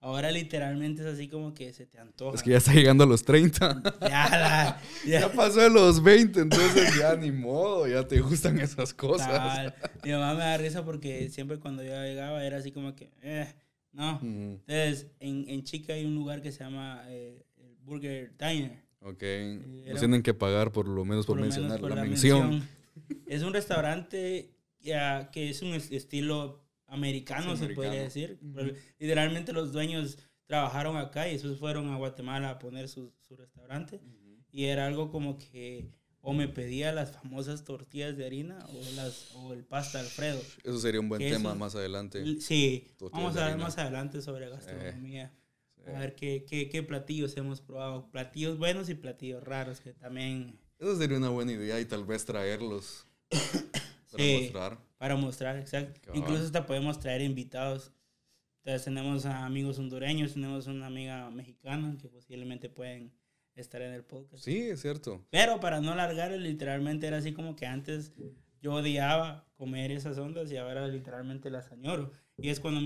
[0.00, 2.36] Ahora literalmente es así como que se te antoja.
[2.36, 3.82] Es que ya está llegando a los 30.
[4.02, 5.32] Ya, ya.
[5.32, 9.72] pasó de los 20, entonces ya ni modo, ya te gustan esas cosas.
[10.04, 13.10] Mi mamá me da risa porque siempre cuando yo llegaba era así como que...
[13.22, 13.50] Eh,
[13.98, 14.20] ¿no?
[14.22, 18.80] Entonces, en, en Chica hay un lugar que se llama eh, el Burger Diner.
[19.00, 19.22] Ok.
[19.22, 22.66] Eh, tienen que pagar por lo menos por, mencionar la, mención.
[23.26, 28.38] Es un restaurante ya, que es un estilo americano, se podría decir.
[29.00, 34.00] Literalmente los dueños trabajaron acá y después fueron a Guatemala a poner su, su restaurante.
[34.50, 35.90] Y era algo como que
[36.28, 40.38] o me pedía las famosas tortillas de harina o, las, o el pasta Alfredo.
[40.62, 42.38] Eso sería un buen tema más adelante.
[42.42, 45.32] Sí, vamos a ver más adelante sobre gastronomía.
[45.86, 48.10] A ver qué, qué, qué, platillos hemos probado.
[48.10, 50.60] Platillos buenos y platillos raros que también...
[50.78, 53.06] Eso sería una buena idea y tal vez traerlos
[54.12, 54.78] para mostrar.
[54.98, 56.12] Para mostrar, exacto.
[56.12, 57.90] Incluso hasta podemos traer invitados.
[58.64, 63.17] Entonces tenemos a amigos hondureños, tenemos una amiga mexicana que posiblemente pueden
[63.60, 64.44] estar en el podcast.
[64.44, 65.24] Sí, es cierto.
[65.30, 68.12] Pero para no alargar, literalmente era así como que antes
[68.60, 72.12] yo odiaba comer esas ondas y ahora literalmente las añoro.
[72.36, 72.80] Y es cuando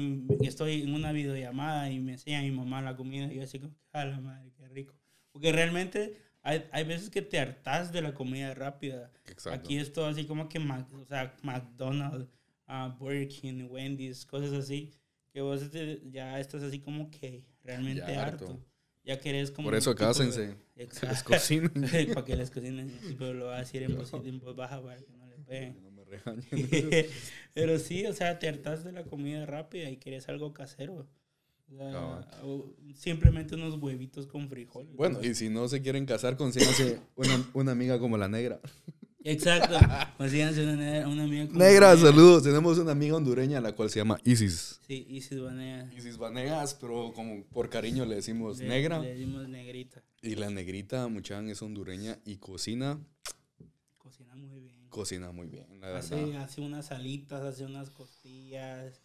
[0.44, 3.74] estoy en una videollamada y me enseña mi mamá la comida y yo así como,
[3.92, 4.94] a la madre, qué rico.
[5.30, 9.11] Porque realmente hay, hay, veces que te hartas de la comida rápida.
[9.26, 9.58] Exacto.
[9.58, 12.28] Aquí es todo así como que, o sea, McDonald's,
[12.68, 14.92] uh, Burger King, Wendy's, cosas así
[15.32, 18.61] que vos te- ya estás así como que realmente harto.
[19.04, 19.66] Ya querés como...
[19.68, 20.54] Por eso tipo de- cásense.
[20.76, 21.08] Exacto.
[21.08, 21.70] Les cocinen.
[22.14, 22.92] para que les cocinen.
[23.18, 25.82] Pero lo va a decir en voz, en voz baja para que no le peguen.
[25.82, 26.44] No me regañen.
[27.54, 31.06] Pero sí, o sea, te hartas de la comida rápida y quieres algo casero.
[32.42, 34.94] O simplemente unos huevitos con frijoles.
[34.94, 38.60] Bueno, y si no se quieren casar, consíganse una, una amiga como la negra.
[39.24, 39.78] Exacto.
[40.18, 42.42] Consíganse una, ne- una amiga Negra, saludos.
[42.42, 44.80] Tenemos una amiga hondureña la cual se llama Isis.
[44.87, 45.90] Sí, Isis Vanea.
[45.96, 48.98] Isis Vanegas, pero como por cariño le decimos Le- negra.
[48.98, 50.02] Le dimos negrita.
[50.22, 52.98] Y la negrita, Muchan, es hondureña y cocina,
[53.98, 54.88] Cocina muy bien.
[54.88, 55.98] cocina muy bien, la verdad.
[56.00, 59.00] Hace, hace unas alitas, hace unas costillas.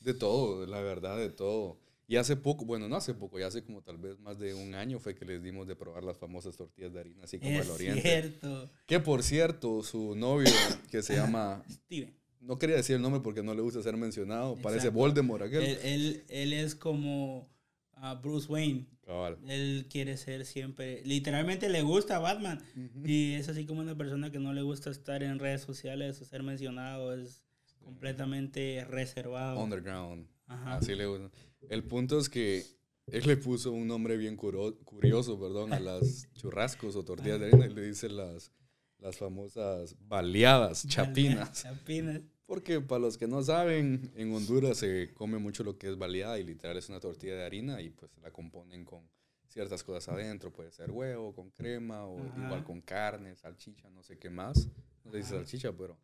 [0.00, 1.76] De todo, la verdad, de todo.
[2.10, 4.74] Y hace poco, bueno, no hace poco, ya hace como tal vez más de un
[4.74, 7.66] año fue que les dimos de probar las famosas tortillas de harina, así como Es
[7.66, 8.00] el oriente.
[8.00, 8.70] cierto.
[8.86, 10.50] Que por cierto, su novio,
[10.90, 12.16] que se llama, Steven.
[12.40, 14.88] no quería decir el nombre porque no le gusta ser mencionado, parece.
[14.88, 15.62] Voldemort aquel.
[15.62, 17.46] Él, él, él es como
[17.92, 18.86] ah, Bruce Wayne.
[19.04, 19.36] Cabal.
[19.46, 22.58] Él quiere ser siempre, literalmente le gusta Batman.
[23.04, 26.24] Y es así como una persona que no le gusta estar en redes sociales o
[26.24, 27.42] ser mencionado, es
[27.80, 29.60] completamente reservado.
[29.60, 30.26] Underground.
[30.46, 30.76] Ajá.
[30.76, 31.30] Así le gusta.
[31.68, 32.64] El punto es que
[33.06, 37.46] él le puso un nombre bien curo- curioso, perdón, a las churrascos o tortillas de
[37.46, 38.52] harina y le dice las,
[38.98, 41.62] las famosas baleadas, chapinas.
[41.62, 42.20] Chapinas.
[42.46, 46.38] Porque para los que no saben, en Honduras se come mucho lo que es baleada
[46.38, 49.06] y literal es una tortilla de harina y pues la componen con
[49.46, 52.44] ciertas cosas adentro, puede ser huevo, con crema o Ajá.
[52.44, 54.68] igual con carne, salchicha, no sé qué más.
[55.04, 55.98] No sé si salchicha, pero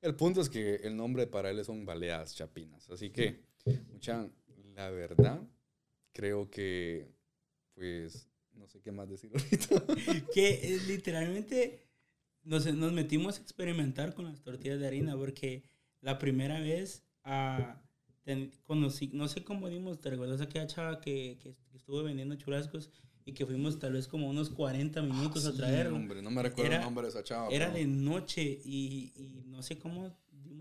[0.00, 2.88] el punto es que el nombre para él son baleadas chapinas.
[2.90, 3.40] Así que,
[3.92, 4.28] mucha,
[4.82, 5.40] la verdad,
[6.12, 7.10] creo que
[7.74, 10.26] pues no sé qué más decir ahorita.
[10.34, 11.86] que eh, literalmente
[12.42, 15.62] nos, nos metimos a experimentar con las tortillas de harina porque
[16.00, 17.80] la primera vez ah,
[18.24, 22.90] ten- conocí, no sé cómo dimos, ¿te recuerdas aquella chava que, que estuvo vendiendo churrascos
[23.24, 25.94] y que fuimos tal vez como unos 40 minutos a Sí, traerlo?
[25.96, 27.48] hombre, no me recuerdo Era- el nombre de esa chava.
[27.50, 30.12] Era pero- de noche y, y no sé cómo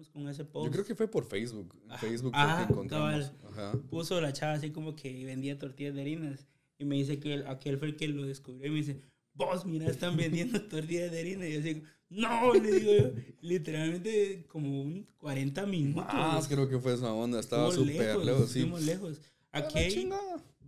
[0.10, 0.66] con ese post.
[0.68, 1.76] Yo creo que fue por Facebook.
[1.86, 3.32] En Ah, Facebook ah, fue que encontramos.
[3.52, 3.72] Ajá.
[3.90, 7.46] puso la chava así como que vendía tortillas de harinas y me dice que él-
[7.48, 9.02] aquel fue el que lo descubrió y me dice,
[9.34, 11.48] vos, mira, están vendiendo tortillas de harina.
[11.48, 13.12] Y yo así, no, le digo yo,
[13.42, 16.14] literalmente como un 40 minutos.
[16.14, 17.40] Más creo que fue esa onda.
[17.40, 18.60] Estaba súper lejos, sí.
[18.60, 19.22] estuvimos lejos.
[19.52, 20.10] A la Aquí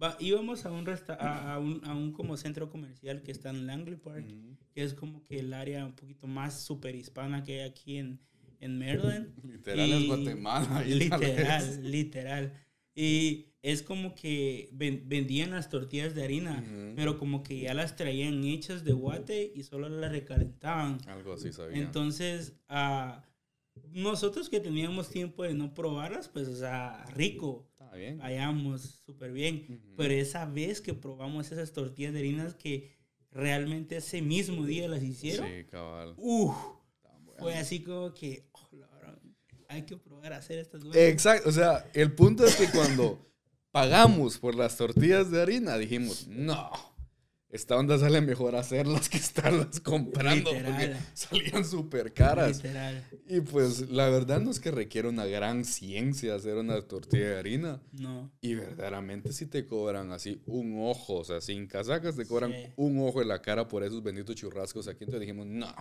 [0.01, 3.49] va- íbamos a un, resta- a, a un, a un como centro comercial que está
[3.49, 4.57] en Langley Park, Ujú.
[4.73, 8.19] que es como que el área un poquito más super hispana que hay aquí en,
[8.63, 9.27] en Maryland.
[9.43, 10.77] Literal Y- es Guatemala.
[10.79, 10.93] ahí.
[10.95, 12.53] Literal, literal.
[12.95, 16.93] Y es como que ven- vendían las tortillas de harina, Ujú.
[16.95, 20.97] pero como que ya las traían hechas de guate y solo las recalentaban.
[21.07, 21.77] Algo así sabía.
[21.81, 23.23] Entonces, ah,
[23.91, 28.19] nosotros que teníamos tiempo de no probarlas, pues, o sea, rico, Está bien.
[28.21, 29.65] hallamos súper bien.
[29.69, 29.95] Ujú.
[29.97, 32.91] Pero esa vez que probamos esas tortillas de harinas que
[33.31, 36.15] realmente ese mismo día las hicieron, Sí, cabal.
[37.39, 38.47] fue así como que,
[39.73, 40.81] hay que probar a hacer estas.
[40.95, 41.49] Exacto.
[41.49, 43.19] O sea, el punto es que cuando
[43.71, 46.69] pagamos por las tortillas de harina, dijimos, no.
[47.49, 50.97] Esta onda sale mejor hacerlas que estarlas comprando porque Literal.
[51.13, 52.57] salían súper caras.
[52.63, 53.07] Literal.
[53.27, 57.37] Y pues la verdad no es que requiere una gran ciencia hacer una tortilla de
[57.37, 57.79] harina.
[57.91, 58.31] No.
[58.41, 62.73] Y verdaderamente si te cobran así un ojo, o sea, sin casacas te cobran Sí.
[62.75, 65.03] un ojo en la cara por esos benditos churrascos aquí.
[65.03, 65.71] Entonces dijimos, no,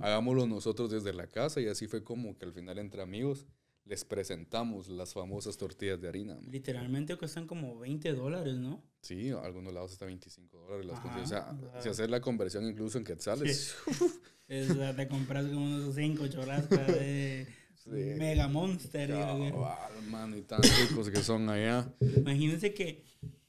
[0.00, 1.60] hagámoslo nosotros desde la casa.
[1.60, 3.46] Y así fue como que al final entre amigos
[3.84, 6.34] les presentamos las famosas tortillas de harina.
[6.34, 6.44] man.
[6.50, 8.82] Literalmente cuestan como 20 dólares, ¿no?
[9.02, 11.20] Sí, a algunos lados hasta 25 dólares las Ajá.
[11.20, 11.80] O sea, o sea.
[11.80, 13.76] si hacer la conversión incluso en quetzales.
[14.50, 17.46] Es, o sea, te compras como unos 5 chorrascas de
[17.84, 17.90] Sí.
[17.90, 19.08] Mega Monster.
[19.08, 21.90] Cabal, mano, y tan ricos que son allá.
[22.16, 23.04] Imagínense que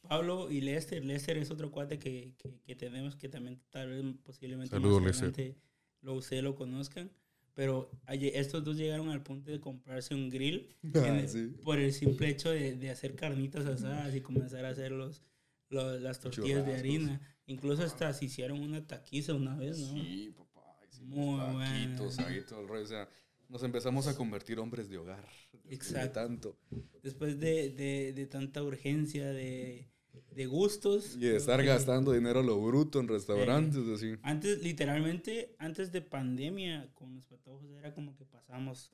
[0.07, 4.03] Pablo y Lester, Lester es otro cuate que, que, que tenemos que también tal vez
[4.23, 5.55] posiblemente Saludos, más Lester.
[6.01, 7.11] Lo ustedes lo conozcan.
[7.53, 11.53] Pero estos dos llegaron al punto de comprarse un grill Ah, el- sí.
[11.63, 15.21] por el simple hecho de, de hacer carnitas asadas y comenzar a hacer los,
[15.69, 17.21] los- las tortillas de harina.
[17.47, 19.93] Incluso hasta se hicieron una taquiza una vez, ¿no?
[19.93, 20.77] Sí, papá.
[21.01, 22.29] Muy taquitos, bueno.
[22.31, 22.83] ahí todo el rollo.
[22.83, 23.09] O sea,
[23.49, 25.27] nos empezamos a convertir hombres de hogar.
[25.65, 26.13] de Exacto.
[26.13, 26.57] tanto.
[27.03, 29.90] Después de, de, de tanta urgencia, de,
[30.31, 31.15] de gustos.
[31.15, 34.15] Y de estar gastando dinero a lo bruto en restaurantes, así.
[34.21, 38.91] Antes, literalmente, antes de pandemia, con los patojos era como que pasamos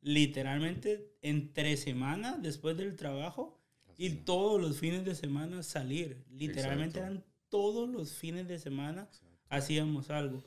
[0.00, 3.58] literalmente entre semana después del trabajo
[3.96, 6.24] y todos los fines de semana salir.
[6.30, 7.18] Literalmente Exacto.
[7.18, 9.08] eran todos los fines de semana
[9.48, 10.42] hacíamos algo.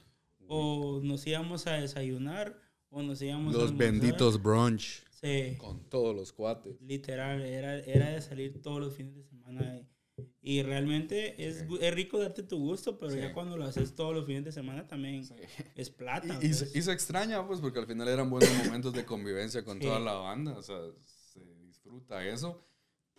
[0.47, 2.57] O nos íbamos a desayunar
[2.89, 3.91] o nos íamos a Los almorzar.
[3.93, 5.03] benditos brunch.
[5.21, 5.55] Sí.
[5.57, 6.81] Con todos los cuates.
[6.81, 9.81] Literal, era, era de salir todos los fines de semana.
[10.43, 11.77] Y, realmente es, Sí.
[11.81, 13.19] es rico darte tu gusto, pero Sí.
[13.19, 15.35] ya cuando lo haces todos los fines de semana también Sí.
[15.75, 16.27] es plata.
[16.41, 16.57] Y, y pues.
[16.71, 19.99] se, y se extraña, pues, porque al final eran buenos momentos de convivencia con toda
[19.99, 20.53] la banda.
[20.57, 22.65] O sea, se disfruta eso.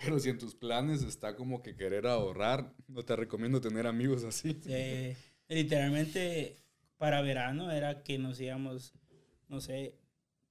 [0.04, 4.24] Pero si en tus planes está como que querer ahorrar, no te recomiendo tener amigos
[4.24, 4.58] así.
[4.61, 5.16] Sí,
[5.48, 6.58] literalmente
[6.98, 8.94] para verano era que nos íbamos,
[9.48, 9.96] no sé,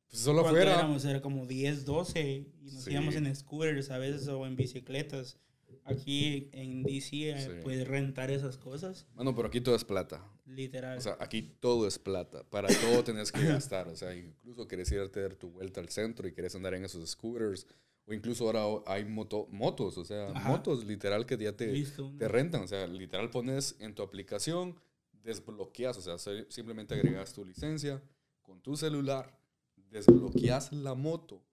[0.10, 0.76] Pues solo ¿cuánto fuera.
[0.76, 1.04] éramos?
[1.04, 2.32] Era como 10, 12
[2.62, 5.38] y nos íbamos en scooters a veces o en bicicletas.
[5.86, 7.50] Aquí en DC eh, Sí.
[7.64, 10.24] puedes rentar esas cosas, Bueno, pero aquí todo es plata.
[10.46, 10.98] literal.
[10.98, 12.44] O sea, aquí todo es plata.
[12.50, 13.88] Para todo tenés que gastar.
[13.88, 16.84] O sea, incluso querés irte a dar tu vuelta al centro y querés andar en
[16.86, 17.68] esos scooters.
[18.06, 20.50] O incluso ahora hay moto, motos, o sea, Ajá.
[20.50, 22.12] motos literal que ya te, Listo.
[22.18, 22.64] te rentan.
[22.64, 24.76] O sea, literal pones en tu aplicación,
[25.24, 28.02] desbloqueas, o sea, se- simplemente agregas tu licencia
[28.42, 29.40] con tu celular,
[29.92, 31.44] desbloqueas la moto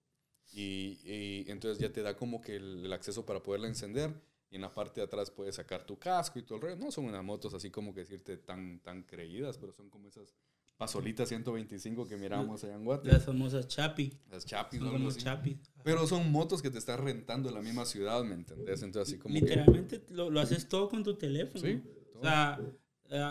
[0.51, 4.13] y, y entonces ya te da como que el, el acceso para poderla encender.
[4.51, 6.75] Y en la parte de atrás puedes sacar tu casco y todo el rollo.
[6.77, 10.35] No son unas motos así como que decirte tan, tan creídas, pero son como esas
[10.75, 13.09] pasolitas 125 que mirábamos allá en Guate.
[13.11, 14.11] Las famosas chapi.
[14.31, 15.19] Las chapis Son como así.
[15.21, 15.57] chapis.
[15.83, 18.81] Pero son motos que te están rentando en la misma ciudad, ¿me entendés?
[18.81, 19.41] Entonces así como que...
[19.41, 21.59] Literalmente lo, lo haces todo con tu teléfono.
[21.63, 21.83] Sí,
[22.15, 22.59] O sea,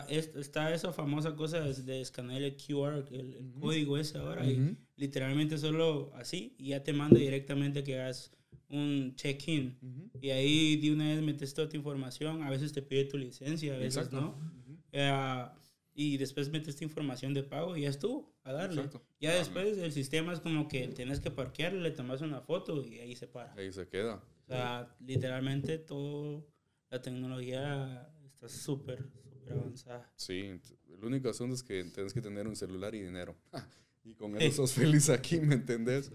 [0.09, 4.45] es- está esa famosa cosa de, de escanear el QR, el, el código ese ahora.
[4.47, 8.33] y literalmente solo así y ya te manda directamente que hagas
[8.69, 9.79] un check-in.
[10.21, 12.43] Y ahí de una vez metes toda tu información.
[12.43, 14.21] A veces te pide tu licencia, a veces Exacto.
[14.21, 14.35] no.
[14.93, 15.45] Eh,
[15.95, 18.83] y después metes tu información de pago y ya estuvo, a darle.
[18.83, 19.03] Exacto.
[19.21, 22.99] Ya después el sistema es como que tienes que parquear, le tomas una foto y
[22.99, 23.53] ahí se para.
[23.55, 24.23] Ahí se queda.
[24.45, 26.47] O sea, literalmente todo,
[26.91, 29.05] la tecnología está súper,
[29.49, 30.13] súper avanzada.
[30.17, 30.61] Sí,
[30.93, 33.35] el único asunto es que tienes que tener un celular y dinero.
[34.05, 36.11] y con eso sos feliz aquí, ¿me entendés?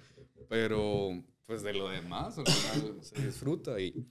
[0.49, 4.05] Pero, pues de lo demás, al final se disfruta y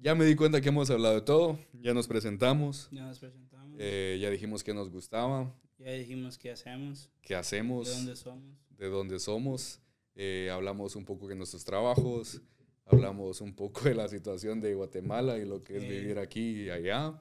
[0.00, 3.76] ya me di cuenta que hemos hablado de todo, ya nos presentamos, Ya nos presentamos,
[3.78, 8.58] eh, ya dijimos que nos gustaba, ya dijimos qué hacemos, qué hacemos, de dónde somos.
[8.70, 9.80] de dónde somos,
[10.14, 12.40] eh, hablamos un poco de nuestros trabajos,
[12.86, 15.88] hablamos un poco de la situación de Guatemala y lo que es Sí.
[15.88, 17.18] vivir aquí y allá.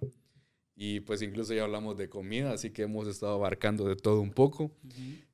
[0.75, 4.31] Y pues incluso ya hablamos de comida, así que hemos estado abarcando de todo un
[4.31, 4.65] poco.
[4.65, 5.25] Ujú.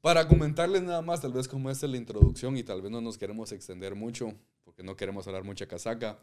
[0.00, 3.00] Para comentarles nada más, tal vez como esta es la introducción y tal vez no
[3.00, 4.34] nos queremos extender mucho,
[4.64, 6.18] porque no queremos hablar mucha casaca,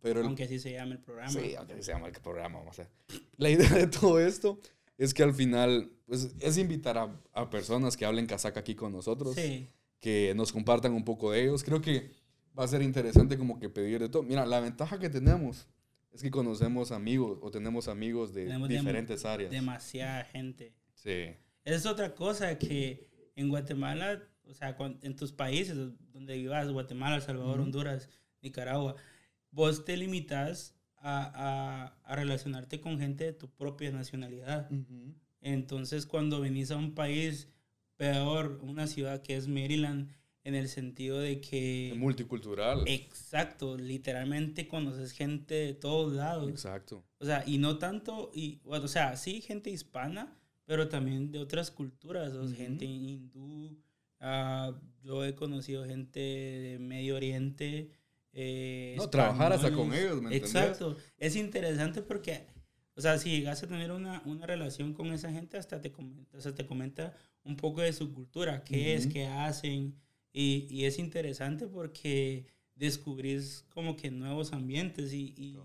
[0.00, 1.30] pero el, Aunque así se llama el programa.
[1.30, 2.88] Sí, aunque así se llama el programa, vamos a
[3.36, 4.60] La idea de todo esto
[4.96, 8.92] es que al final, pues, es invitar a, a personas que hablen casaca aquí con
[8.92, 9.68] nosotros, Sí,
[10.00, 11.62] que nos compartan un poco de ellos.
[11.62, 12.10] Creo que
[12.58, 14.22] va a ser interesante como que pedir de todo.
[14.22, 15.68] Mira, la ventaja que tenemos
[16.12, 19.50] es que conocemos amigos o tenemos amigos de Tenemos dem- diferentes áreas.
[19.50, 20.74] demasiada gente.
[20.94, 25.76] Sí, Es otra cosa que en Guatemala, o sea, en tus países
[26.12, 27.60] donde vivas, Guatemala, El Salvador.
[27.60, 28.08] Honduras,
[28.42, 28.96] Nicaragua,
[29.50, 31.30] vos te limitas a,
[32.04, 34.68] a- a relacionarte con gente de tu propia nacionalidad.
[35.40, 37.48] Entonces, cuando venís a un país
[37.96, 40.10] peor, una ciudad que es Maryland,
[40.44, 41.92] en el sentido de que...
[41.96, 42.84] multicultural.
[42.86, 46.48] Exacto, literalmente conoces gente de todos lados.
[46.48, 47.04] Exacto.
[47.18, 51.40] O sea, y no tanto, y, bueno, o sea, sí, gente hispana, pero también de
[51.40, 52.54] otras culturas, o sea, Ujú.
[52.56, 53.76] gente hindú.
[54.20, 54.72] ah,
[55.02, 57.90] yo he conocido gente de Medio Oriente.
[58.32, 60.54] Eh, No, trabajar hasta con ellos, ¿me entendés?
[60.54, 60.96] Exacto.
[61.18, 62.46] Es interesante porque,
[62.94, 66.36] o sea, si llegas a tener una, una relación con esa gente, hasta te comenta,
[66.38, 69.96] o sea, te comenta un poco de su cultura, qué es, qué hacen.
[70.32, 75.58] Y, y es interesante porque descubrís como que nuevos ambientes y, y,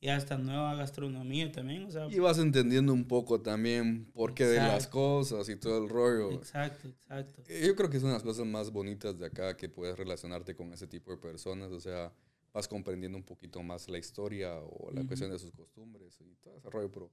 [0.00, 4.44] y hasta nueva gastronomía también, o sea, Y vas entendiendo un poco también por qué
[4.46, 4.90] de las Exacto.
[4.98, 6.32] cosas y todo el rollo.
[6.32, 7.42] exacto, exacto.
[7.48, 9.96] Eh, Yo creo que es una de las cosas más bonitas de acá que puedes
[9.98, 11.72] relacionarte con ese tipo de personas.
[11.72, 12.12] O sea,
[12.52, 15.08] vas comprendiendo un poquito más la historia o la Ujú.
[15.08, 16.90] cuestión de sus costumbres y todo ese rollo.
[16.90, 17.10] Pero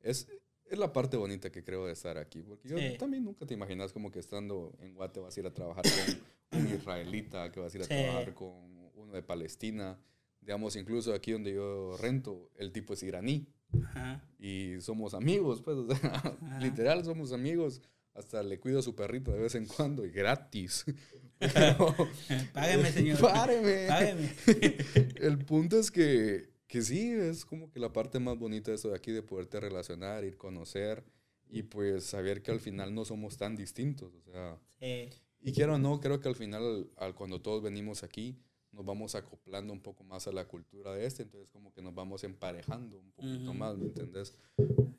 [0.00, 0.28] es,
[0.70, 2.42] es la parte bonita que creo de estar aquí.
[2.42, 2.96] Porque yo Sí.
[2.98, 6.35] también nunca te imaginas como que estando en Guate vas a ir a trabajar con
[6.52, 7.94] un israelita, que vas a ir a Sí.
[7.94, 9.98] trabajar con uno de Palestina.
[10.40, 13.48] Digamos, incluso aquí donde yo rento, el tipo es iraní
[13.84, 14.22] Ajá.
[14.38, 17.82] y somos amigos, pues, o sea, literal somos amigos.
[18.14, 20.84] Hasta le cuido a su perrito de vez en cuando y gratis.
[21.38, 21.94] Pero-
[22.54, 23.20] Págame, señor.
[23.20, 23.86] Páreme.
[23.88, 24.30] Págame.
[25.20, 28.88] El punto es que, que sí, es como que la parte más bonita de eso
[28.88, 31.04] de aquí, de poderte relacionar, ir conocer
[31.50, 34.14] y pues saber que al final no somos tan distintos.
[34.14, 35.10] O sea, Sí,
[35.46, 38.36] y quiero o no, creo que al final, al, cuando todos venimos aquí,
[38.72, 41.94] nos vamos acoplando un poco más a la cultura de este, entonces como que nos
[41.94, 44.36] vamos emparejando un poquito más, ¿me entendés?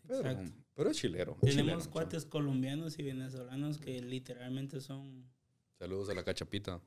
[0.08, 0.44] Pero,
[0.74, 1.38] pero es chilero.
[1.44, 5.28] es Tenemos cuates colombianos y venezolanos que literalmente son
[5.78, 6.82] Saludos a la cachapita.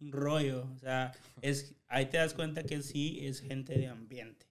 [0.00, 0.68] Un rollo.
[0.74, 4.46] O sea, es, ahí te das cuenta que sí es gente de ambiente.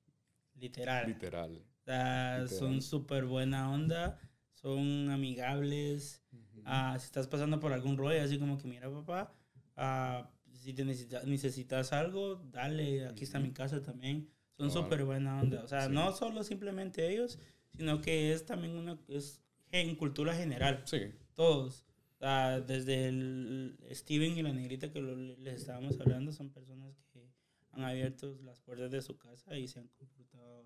[0.56, 1.08] Literal.
[1.08, 1.58] Literal.
[1.58, 2.60] O sea, Literal.
[2.60, 4.18] son súper buena onda,
[4.54, 6.22] son amigables.
[6.66, 9.34] Ah, si estás pasando por algún rollo, así como que, mira, papá,
[9.78, 14.30] ah, si te necesita- necesitas algo, dale, aquí está mi casa también.
[14.58, 14.84] Son Cabal.
[14.84, 15.64] súper buena onda.
[15.64, 15.92] O sea, Sí.
[15.94, 17.40] no solo simplemente ellos,
[17.76, 19.42] sino que es también una, es
[19.72, 20.84] en cultura general.
[20.86, 21.00] Sí.
[21.34, 21.86] Todos.
[22.20, 27.28] Desde el Steven y la negrita que lo- les estábamos hablando, son personas que
[27.72, 30.64] han abierto las puertas de su casa y se han comportado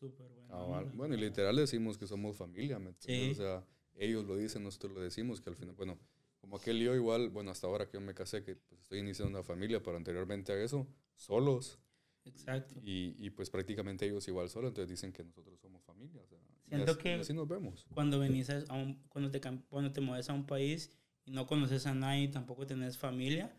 [0.00, 0.82] súper Cabal.
[0.84, 0.92] onda.
[0.96, 3.36] Bueno, y literal decimos que somos familia, ¿me entiendes?
[3.36, 3.42] Sí.
[3.42, 3.64] O sea,
[3.98, 5.98] ellos lo dicen, nosotros lo decimos, que al final, bueno,
[6.40, 9.36] como aquel yo igual, bueno, hasta ahora que yo me casé, que pues, estoy iniciando
[9.38, 10.86] una familia, pero anteriormente a eso,
[11.16, 11.78] solos.
[12.24, 12.78] Exacto.
[12.82, 16.22] Y, y pues prácticamente ellos igual solos, entonces dicen que nosotros somos familia.
[16.22, 16.38] O sea,
[16.68, 17.86] Siento así- que- así nos vemos.
[17.94, 20.90] Cuando venís a un, cuando te cuando te mueves a un país
[21.24, 23.54] y no conoces a nadie y tampoco tenés familia,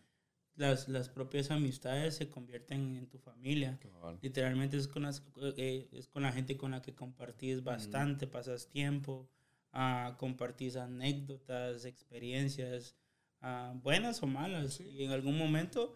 [0.55, 3.79] las, las propias amistades se convierten en tu familia.
[3.81, 4.19] Cabal.
[4.21, 5.23] Literalmente es con, las,
[5.57, 9.29] eh, es con la gente con la que compartís bastante, pasas tiempo,
[9.71, 12.95] ah, compartís anécdotas, experiencias,
[13.41, 14.75] ah, buenas o malas.
[14.75, 14.83] Sí.
[14.89, 15.93] Y en algún momento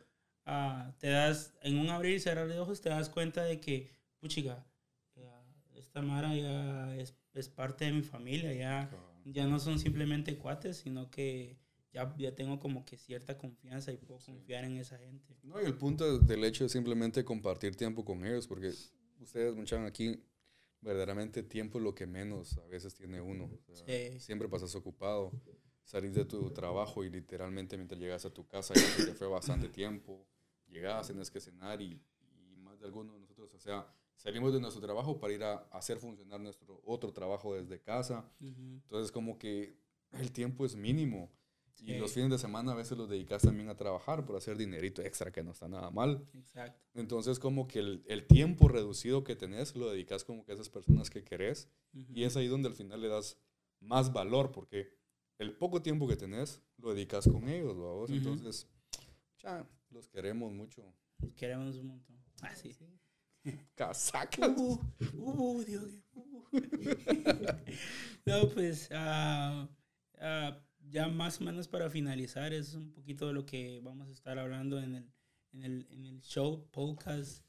[1.00, 4.66] te das, en un abrir y cerrar de ojos, te das cuenta de que, puchiga,
[5.76, 8.90] esta Mara ya es, es parte de mi familia, ya,
[9.26, 11.58] ya no son simplemente cuates, sino que
[11.92, 14.32] ya, ya tengo como que cierta confianza y puedo Sí.
[14.32, 15.38] confiar en esa gente.
[15.44, 18.72] No, y el punto del hecho es simplemente compartir tiempo con ellos, porque
[19.20, 20.20] ustedes, muchachos, aquí,
[20.84, 23.50] verdaderamente tiempo es lo que menos a veces tiene uno.
[23.68, 24.20] O sea, Sí.
[24.20, 25.32] Siempre pasas ocupado,
[25.84, 29.70] salís de tu trabajo y literalmente mientras llegas a tu casa ya te fue bastante
[29.70, 30.26] tiempo,
[30.68, 32.02] llegas, tienes que cenar y,
[32.52, 35.56] y más de algunos de nosotros, o sea, salimos de nuestro trabajo para ir a
[35.72, 38.30] hacer funcionar nuestro otro trabajo desde casa.
[38.40, 38.82] Ujú.
[38.84, 39.78] Entonces como que
[40.12, 41.32] el tiempo es mínimo.
[41.82, 41.98] Y Sí.
[41.98, 45.32] los fines de semana a veces los dedicas también a trabajar por hacer dinerito extra,
[45.32, 46.26] que no está nada mal.
[46.34, 46.80] Exacto.
[46.94, 50.70] Entonces como que el, el tiempo reducido que tenés lo dedicas como que a esas
[50.70, 51.68] personas que querés.
[51.94, 52.14] Ujú.
[52.14, 53.38] Y es ahí donde al final le das
[53.80, 54.94] más valor, porque
[55.40, 58.10] el poco tiempo que tenés lo dedicas con ellos, ¿va vos?
[58.10, 58.18] Ujú.
[58.18, 58.68] Entonces,
[59.40, 60.84] ya, los queremos mucho.
[61.20, 62.18] Los queremos un montón.
[62.42, 62.74] Ah, sí.
[63.76, 64.56] Casacas.
[64.58, 64.80] Uh,
[65.18, 66.44] uh, Dios, uh.
[68.26, 69.68] no, pues ah,
[70.20, 70.58] ah,
[70.94, 74.38] ya más o menos para finalizar, es un poquito de lo que vamos a estar
[74.38, 75.12] hablando en el,
[75.54, 77.44] en el, en el show, podcast,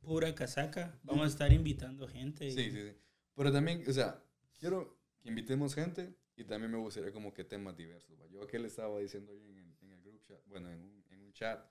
[0.00, 0.98] pura casaca.
[1.02, 2.46] Vamos a estar invitando gente.
[2.46, 2.96] y- Sí, sí, sí.
[3.34, 4.22] Pero también, o sea,
[4.58, 8.18] quiero que invitemos gente y también me gustaría como que temas diversos.
[8.18, 8.26] ¿va?
[8.28, 11.20] Yo aquel estaba diciendo hoy en el, en el group chat, bueno, en un, en
[11.20, 11.62] un chat,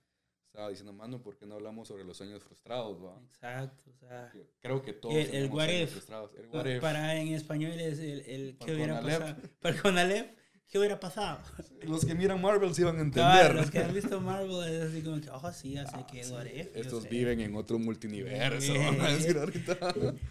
[0.46, 3.04] estaba diciendo, mano, ¿por qué no hablamos sobre los sueños frustrados?
[3.04, 3.20] Va?
[3.26, 5.90] Exacto, o sea, Creo que todos El- el what if.
[5.92, 6.32] frustrados.
[6.36, 6.80] El what if.
[6.82, 9.36] para en español es el, el ¿qué Para hubiera pasado?
[9.62, 11.40] Para Conalep, ¿qué hubiera pasado?
[11.84, 13.24] Los que miran Marvel se iban a entender.
[13.32, 16.22] Claro, los que han visto Marvel es así como que, oh, sí, ya sé que
[16.22, 17.10] if, yo Estos sé".
[17.10, 18.78] viven en otro multiverso, Sí.
[18.80, 19.78] van a decir ahorita.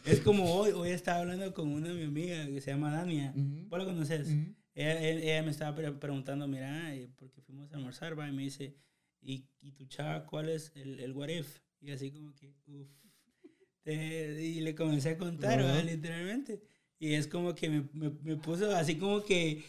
[0.05, 3.33] Es como hoy, hoy estaba hablando con una de mi amiga que se llama Dania.
[3.37, 3.69] Ujú.
[3.69, 4.29] ¿Vos la conoces?
[4.29, 4.55] Ujú.
[4.75, 8.33] ella, ella- ella me estaba pre- preguntando, mira, eh, porque fuimos a almorzar, va, y
[8.33, 8.75] me dice,
[9.21, 11.61] ¿y, y tu chava cuál es el, el what if?
[11.81, 12.89] Y así como que, uff.
[13.87, 15.73] y le comencé a contar, ¿va?
[15.75, 15.83] Ajá.
[15.83, 16.63] literalmente.
[16.99, 19.65] Y es como que me, me, me puso así como que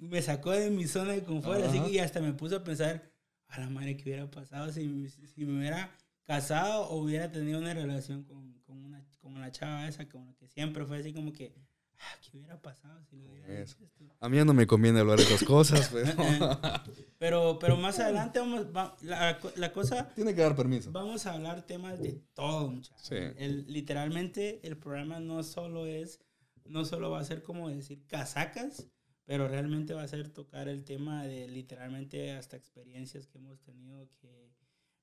[0.00, 1.86] me sacó de mi zona de confort, así Ajá.
[1.86, 3.10] que y hasta me puso a pensar,
[3.48, 5.90] a la madre, ¿qué hubiera pasado si, me- si me hubiera
[6.24, 10.34] casado o hubiera tenido una relación con, con, una, con la chava esa, con la
[10.34, 11.54] que siempre fue así como que,
[11.98, 14.04] ah, ¿qué hubiera pasado si le hubiera hecho esto?
[14.20, 16.60] A mí ya no me conviene hablar de esas cosas, pero
[17.18, 20.92] Pero, pero más adelante vamos, va- la, la cosa, tiene que dar permiso.
[20.92, 23.00] vamos a hablar temas de todo, muchachos.
[23.08, 23.16] Sí.
[23.38, 26.20] El, literalmente el programa no solo es,
[26.68, 28.88] no solo va a ser como decir casacas,
[29.24, 34.08] pero realmente va a ser tocar el tema de literalmente hasta experiencias que hemos tenido
[34.20, 34.54] que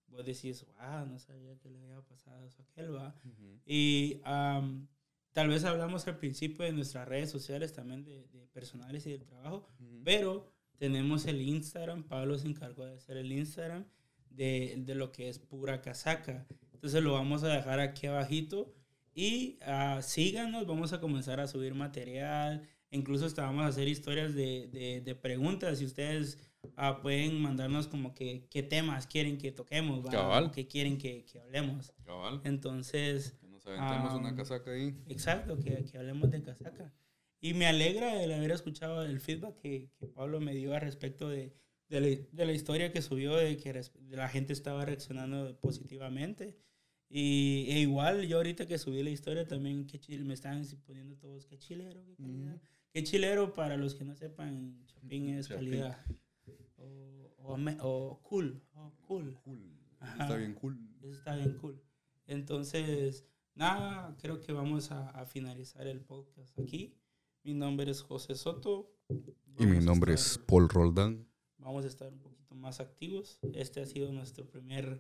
[0.07, 3.16] vos decís, wow, no sabía que le había pasado eso a aquel, va.
[3.66, 4.22] Y
[5.32, 9.26] tal vez hablamos al principio de nuestras redes sociales también de, de personales y del
[9.26, 9.68] trabajo,
[10.03, 13.86] pero tenemos el Instagram, Pablo se encargó de hacer el Instagram
[14.30, 16.45] de, de lo que es pura casaca.
[16.72, 18.74] Entonces lo vamos a dejar aquí abajito
[19.16, 22.61] y ah, síganos, vamos a comenzar a subir material,
[22.91, 26.38] incluso hasta vamos a hacer historias de, de, de preguntas si ustedes
[26.76, 30.05] ah, pueden mandarnos como que qué temas quieren que toquemos,
[30.53, 31.93] qué quieren que, que hablemos.
[32.05, 32.41] Cabal.
[32.43, 34.95] Entonces, Que nos aventemos una Am, casaca ahí.
[35.07, 36.91] Exacto, que, que hablemos de casaca.
[37.39, 41.28] Y me alegra el haber escuchado el feedback que, que Pablo me dio al respecto
[41.28, 41.53] de,
[41.89, 46.57] de, la, de la historia que subió, de que la gente estaba reaccionando positivamente.
[47.09, 51.15] Y e igual yo ahorita que subí la historia también, qué chile, me estaban poniendo
[51.17, 52.61] todos, qué chilero, qué calidad.
[52.91, 56.05] Qué chilero, para los que no sepan, Chapín es calidad.
[56.77, 58.61] O, o, me- o cool.
[58.75, 59.37] o cool.
[60.01, 60.77] Está bien cool.
[61.01, 61.81] Eso está bien cool.
[62.25, 63.25] Entonces,
[63.55, 66.95] nada, creo que vamos a, a finalizar el podcast aquí.
[67.43, 68.89] Mi nombre es José Soto.
[69.59, 71.27] Y mi nombre es Paul Roldán.
[71.57, 73.39] Vamos a estar un poquito más activos.
[73.53, 74.97] Este ha sido nuestro primer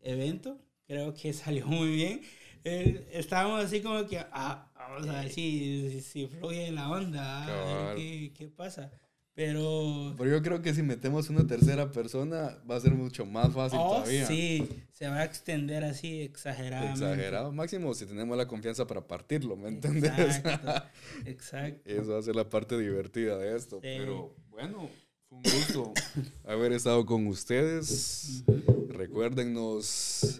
[0.00, 0.60] evento.
[0.92, 2.20] Creo que salió muy bien.
[2.64, 7.44] Eh, estábamos así como que, ah, vamos a ver si, si, si fluye la onda,
[7.44, 8.92] a ver qué, qué pasa.
[9.34, 13.50] Pero Pero yo creo que si metemos una tercera persona va a ser mucho más
[13.54, 14.26] fácil Oh, todavía.
[14.26, 17.02] sí, se va a extender así exageradamente.
[17.02, 17.50] Exagerado.
[17.52, 20.12] Máximo si tenemos la confianza para partirlo, ¿me entiendes?
[20.18, 20.84] Exacto,
[21.24, 21.80] exacto.
[21.90, 23.76] Eso va a ser la parte divertida de esto.
[23.76, 23.94] Sí.
[23.96, 24.90] Pero bueno,
[25.30, 25.94] fue un gusto
[26.44, 28.44] haber estado con ustedes.
[28.90, 30.38] Recuérdennos.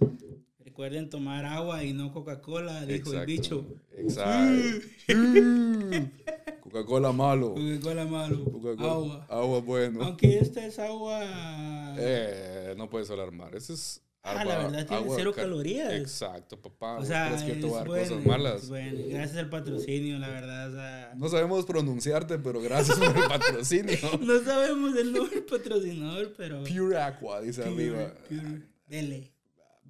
[0.72, 3.66] Recuerden tomar agua y no Coca-Cola, dijo el bicho.
[3.94, 4.86] Exacto.
[6.62, 7.50] Coca-Cola malo.
[7.54, 8.42] Coca-Cola malo.
[8.78, 9.26] Agua.
[9.28, 10.02] Agua bueno.
[10.02, 11.20] Aunque esta es agua.
[11.98, 13.54] Eh, no puedes alarmar.
[13.54, 14.00] Eso es.
[14.22, 15.92] Ah, la verdad tiene cero ca- calorías.
[15.92, 16.94] Exacto, papá.
[16.94, 18.62] o ¿Vos sea, crees que es bueno, cosas malas?
[18.62, 18.98] es bueno.
[19.10, 20.70] Gracias al patrocinio, la verdad.
[20.70, 23.98] o sea, No sabemos pronunciarte, pero gracias por el patrocinio.
[24.22, 26.64] no sabemos el nombre del patrocinador, pero.
[26.64, 28.14] Pure Aqua, dice Pure, arriba.
[28.26, 28.62] pure.
[28.86, 29.31] Belle.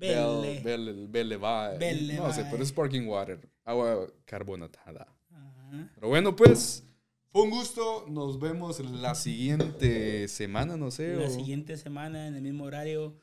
[0.09, 1.07] Belle, Belle.
[1.09, 1.79] Belle, Belle.
[1.79, 3.49] Belle No sé, pero es sparkling water.
[3.65, 5.07] Agua carbonatada.
[5.31, 5.91] Ajá.
[5.95, 6.85] Pero bueno, pues,
[7.31, 8.07] fue un gusto.
[8.09, 11.17] Nos vemos la siguiente semana, no sé.
[11.17, 13.17] La o- siguiente semana, en el mismo horario.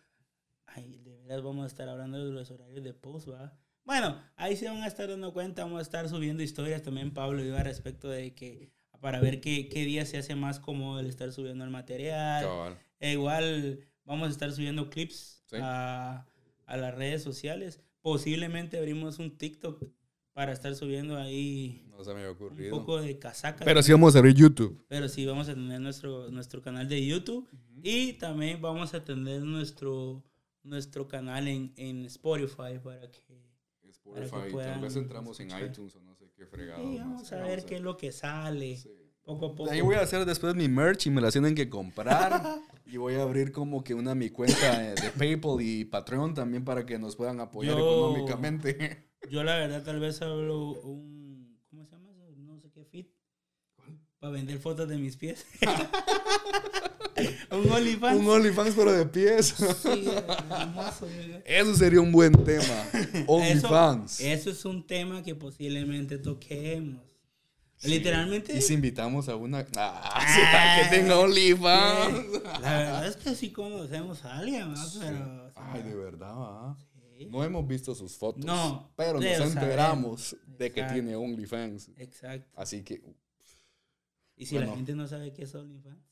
[0.65, 3.53] Ay, de veras vamos a estar hablando de los horarios de post, ¿va?
[3.85, 5.63] Bueno, ahí se van a estar dando cuenta.
[5.63, 8.71] Vamos a estar subiendo historias también, Pablo, iba respecto de que.
[9.01, 12.43] Para ver qué, qué día se hace más cómodo el estar subiendo el material.
[12.43, 12.77] Cabal.
[12.99, 15.55] E igual vamos a estar subiendo clips Sí.
[15.61, 16.25] a,
[16.69, 17.81] a las redes sociales.
[18.01, 19.83] Posiblemente abrimos un TikTok
[20.33, 22.77] para estar subiendo ahí No se me había un ocurrido.
[22.77, 23.65] poco de casaca.
[23.65, 24.85] Pero sí vamos a abrir YouTube.
[24.87, 27.49] Pero sí vamos a tener nuestro, nuestro canal de YouTube
[27.83, 30.23] y también vamos a tener nuestro,
[30.63, 33.21] nuestro canal en, en Spotify para que
[33.81, 35.69] Para que Spotify, tal puedan vez entramos en escuchar.
[35.71, 36.83] iTunes o no sé qué fregado.
[36.83, 36.99] más.
[36.99, 38.89] vamos a ver qué es lo que sale Sí.
[39.23, 39.71] poco a poco.
[39.71, 42.41] Ahí voy a hacer después mi merch y me la tienen que comprar.
[42.91, 46.63] y voy a abrir como que una mi cuenta de de PayPal y Patreon también
[46.65, 47.79] para que nos puedan apoyar Yo-
[48.09, 49.05] económicamente.
[49.29, 51.59] Yo la verdad tal vez hablo un...
[51.69, 52.35] ¿Cómo se llama eso?
[52.37, 53.09] No sé qué fit.
[54.19, 55.45] Para vender fotos de mis pies.
[57.51, 58.19] un OnlyFans.
[58.19, 59.55] un OnlyFans pero de pies.
[59.81, 60.09] Sí,
[60.49, 61.07] hermoso.
[61.45, 62.87] Eso sería un buen tema.
[63.27, 64.19] OnlyFans.
[64.21, 67.01] Eso, eso es un tema que posiblemente toquemos.
[67.83, 68.57] Literalmente.
[68.57, 72.43] Y si invitamos a una ah, sí, para que tenga OnlyFans.
[72.61, 74.83] La verdad es que sí conocemos a alguien, ¿no?
[74.99, 75.45] Pero.
[75.45, 76.75] o sea, Ay, de verdad,
[77.17, 77.25] sí.
[77.27, 78.43] No hemos visto sus fotos.
[78.43, 80.93] No, Pero nos enteramos de que Exacto.
[80.93, 81.91] tiene OnlyFans.
[81.97, 82.51] Exacto.
[82.55, 83.01] Así que
[84.35, 84.71] Y si Bueno.
[84.71, 86.08] la gente no sabe qué es OnlyFans,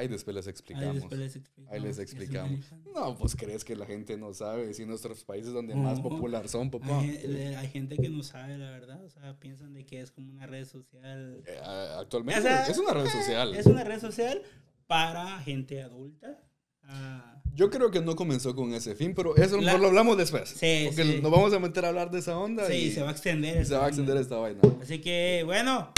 [0.00, 0.94] ahí después les ahí explicamos.
[0.96, 1.72] después les explicamos.
[1.74, 2.60] Ahí les explicamos.
[2.94, 4.72] No, pues crees que la gente no sabe.
[4.74, 6.04] Si nuestros países donde más No.
[6.08, 7.00] popular son, papá.
[7.00, 9.04] Hay, hay gente que no sabe, la verdad.
[9.04, 11.42] O sea, piensan de que es como una red social.
[11.46, 11.58] Eh,
[11.98, 13.54] actualmente O sea, es una red social.
[13.54, 14.42] Es una red social
[14.86, 16.42] para gente adulta.
[16.82, 20.48] Ah, Yo creo que no comenzó con ese fin, pero eso La- lo hablamos después.
[20.48, 21.20] Sí, porque sí.
[21.20, 23.54] nos vamos a meter a hablar de esa onda sí, y se va a extender.
[23.56, 24.60] se esta va a extender esta vaina.
[24.82, 25.92] Así que, bueno,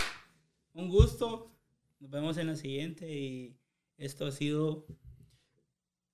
[0.74, 1.48] un gusto.
[2.00, 3.54] Nos vemos en la siguiente y
[3.98, 4.86] esto ha sido,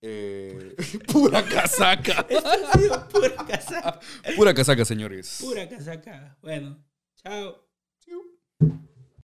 [0.01, 0.77] Eh,
[1.13, 2.25] pura casaca.
[2.29, 4.01] esto ha sido pura casaca.
[4.37, 5.39] pura casaca, señores.
[5.41, 6.39] Pura casaca.
[6.41, 6.85] Bueno,
[7.17, 7.68] chao.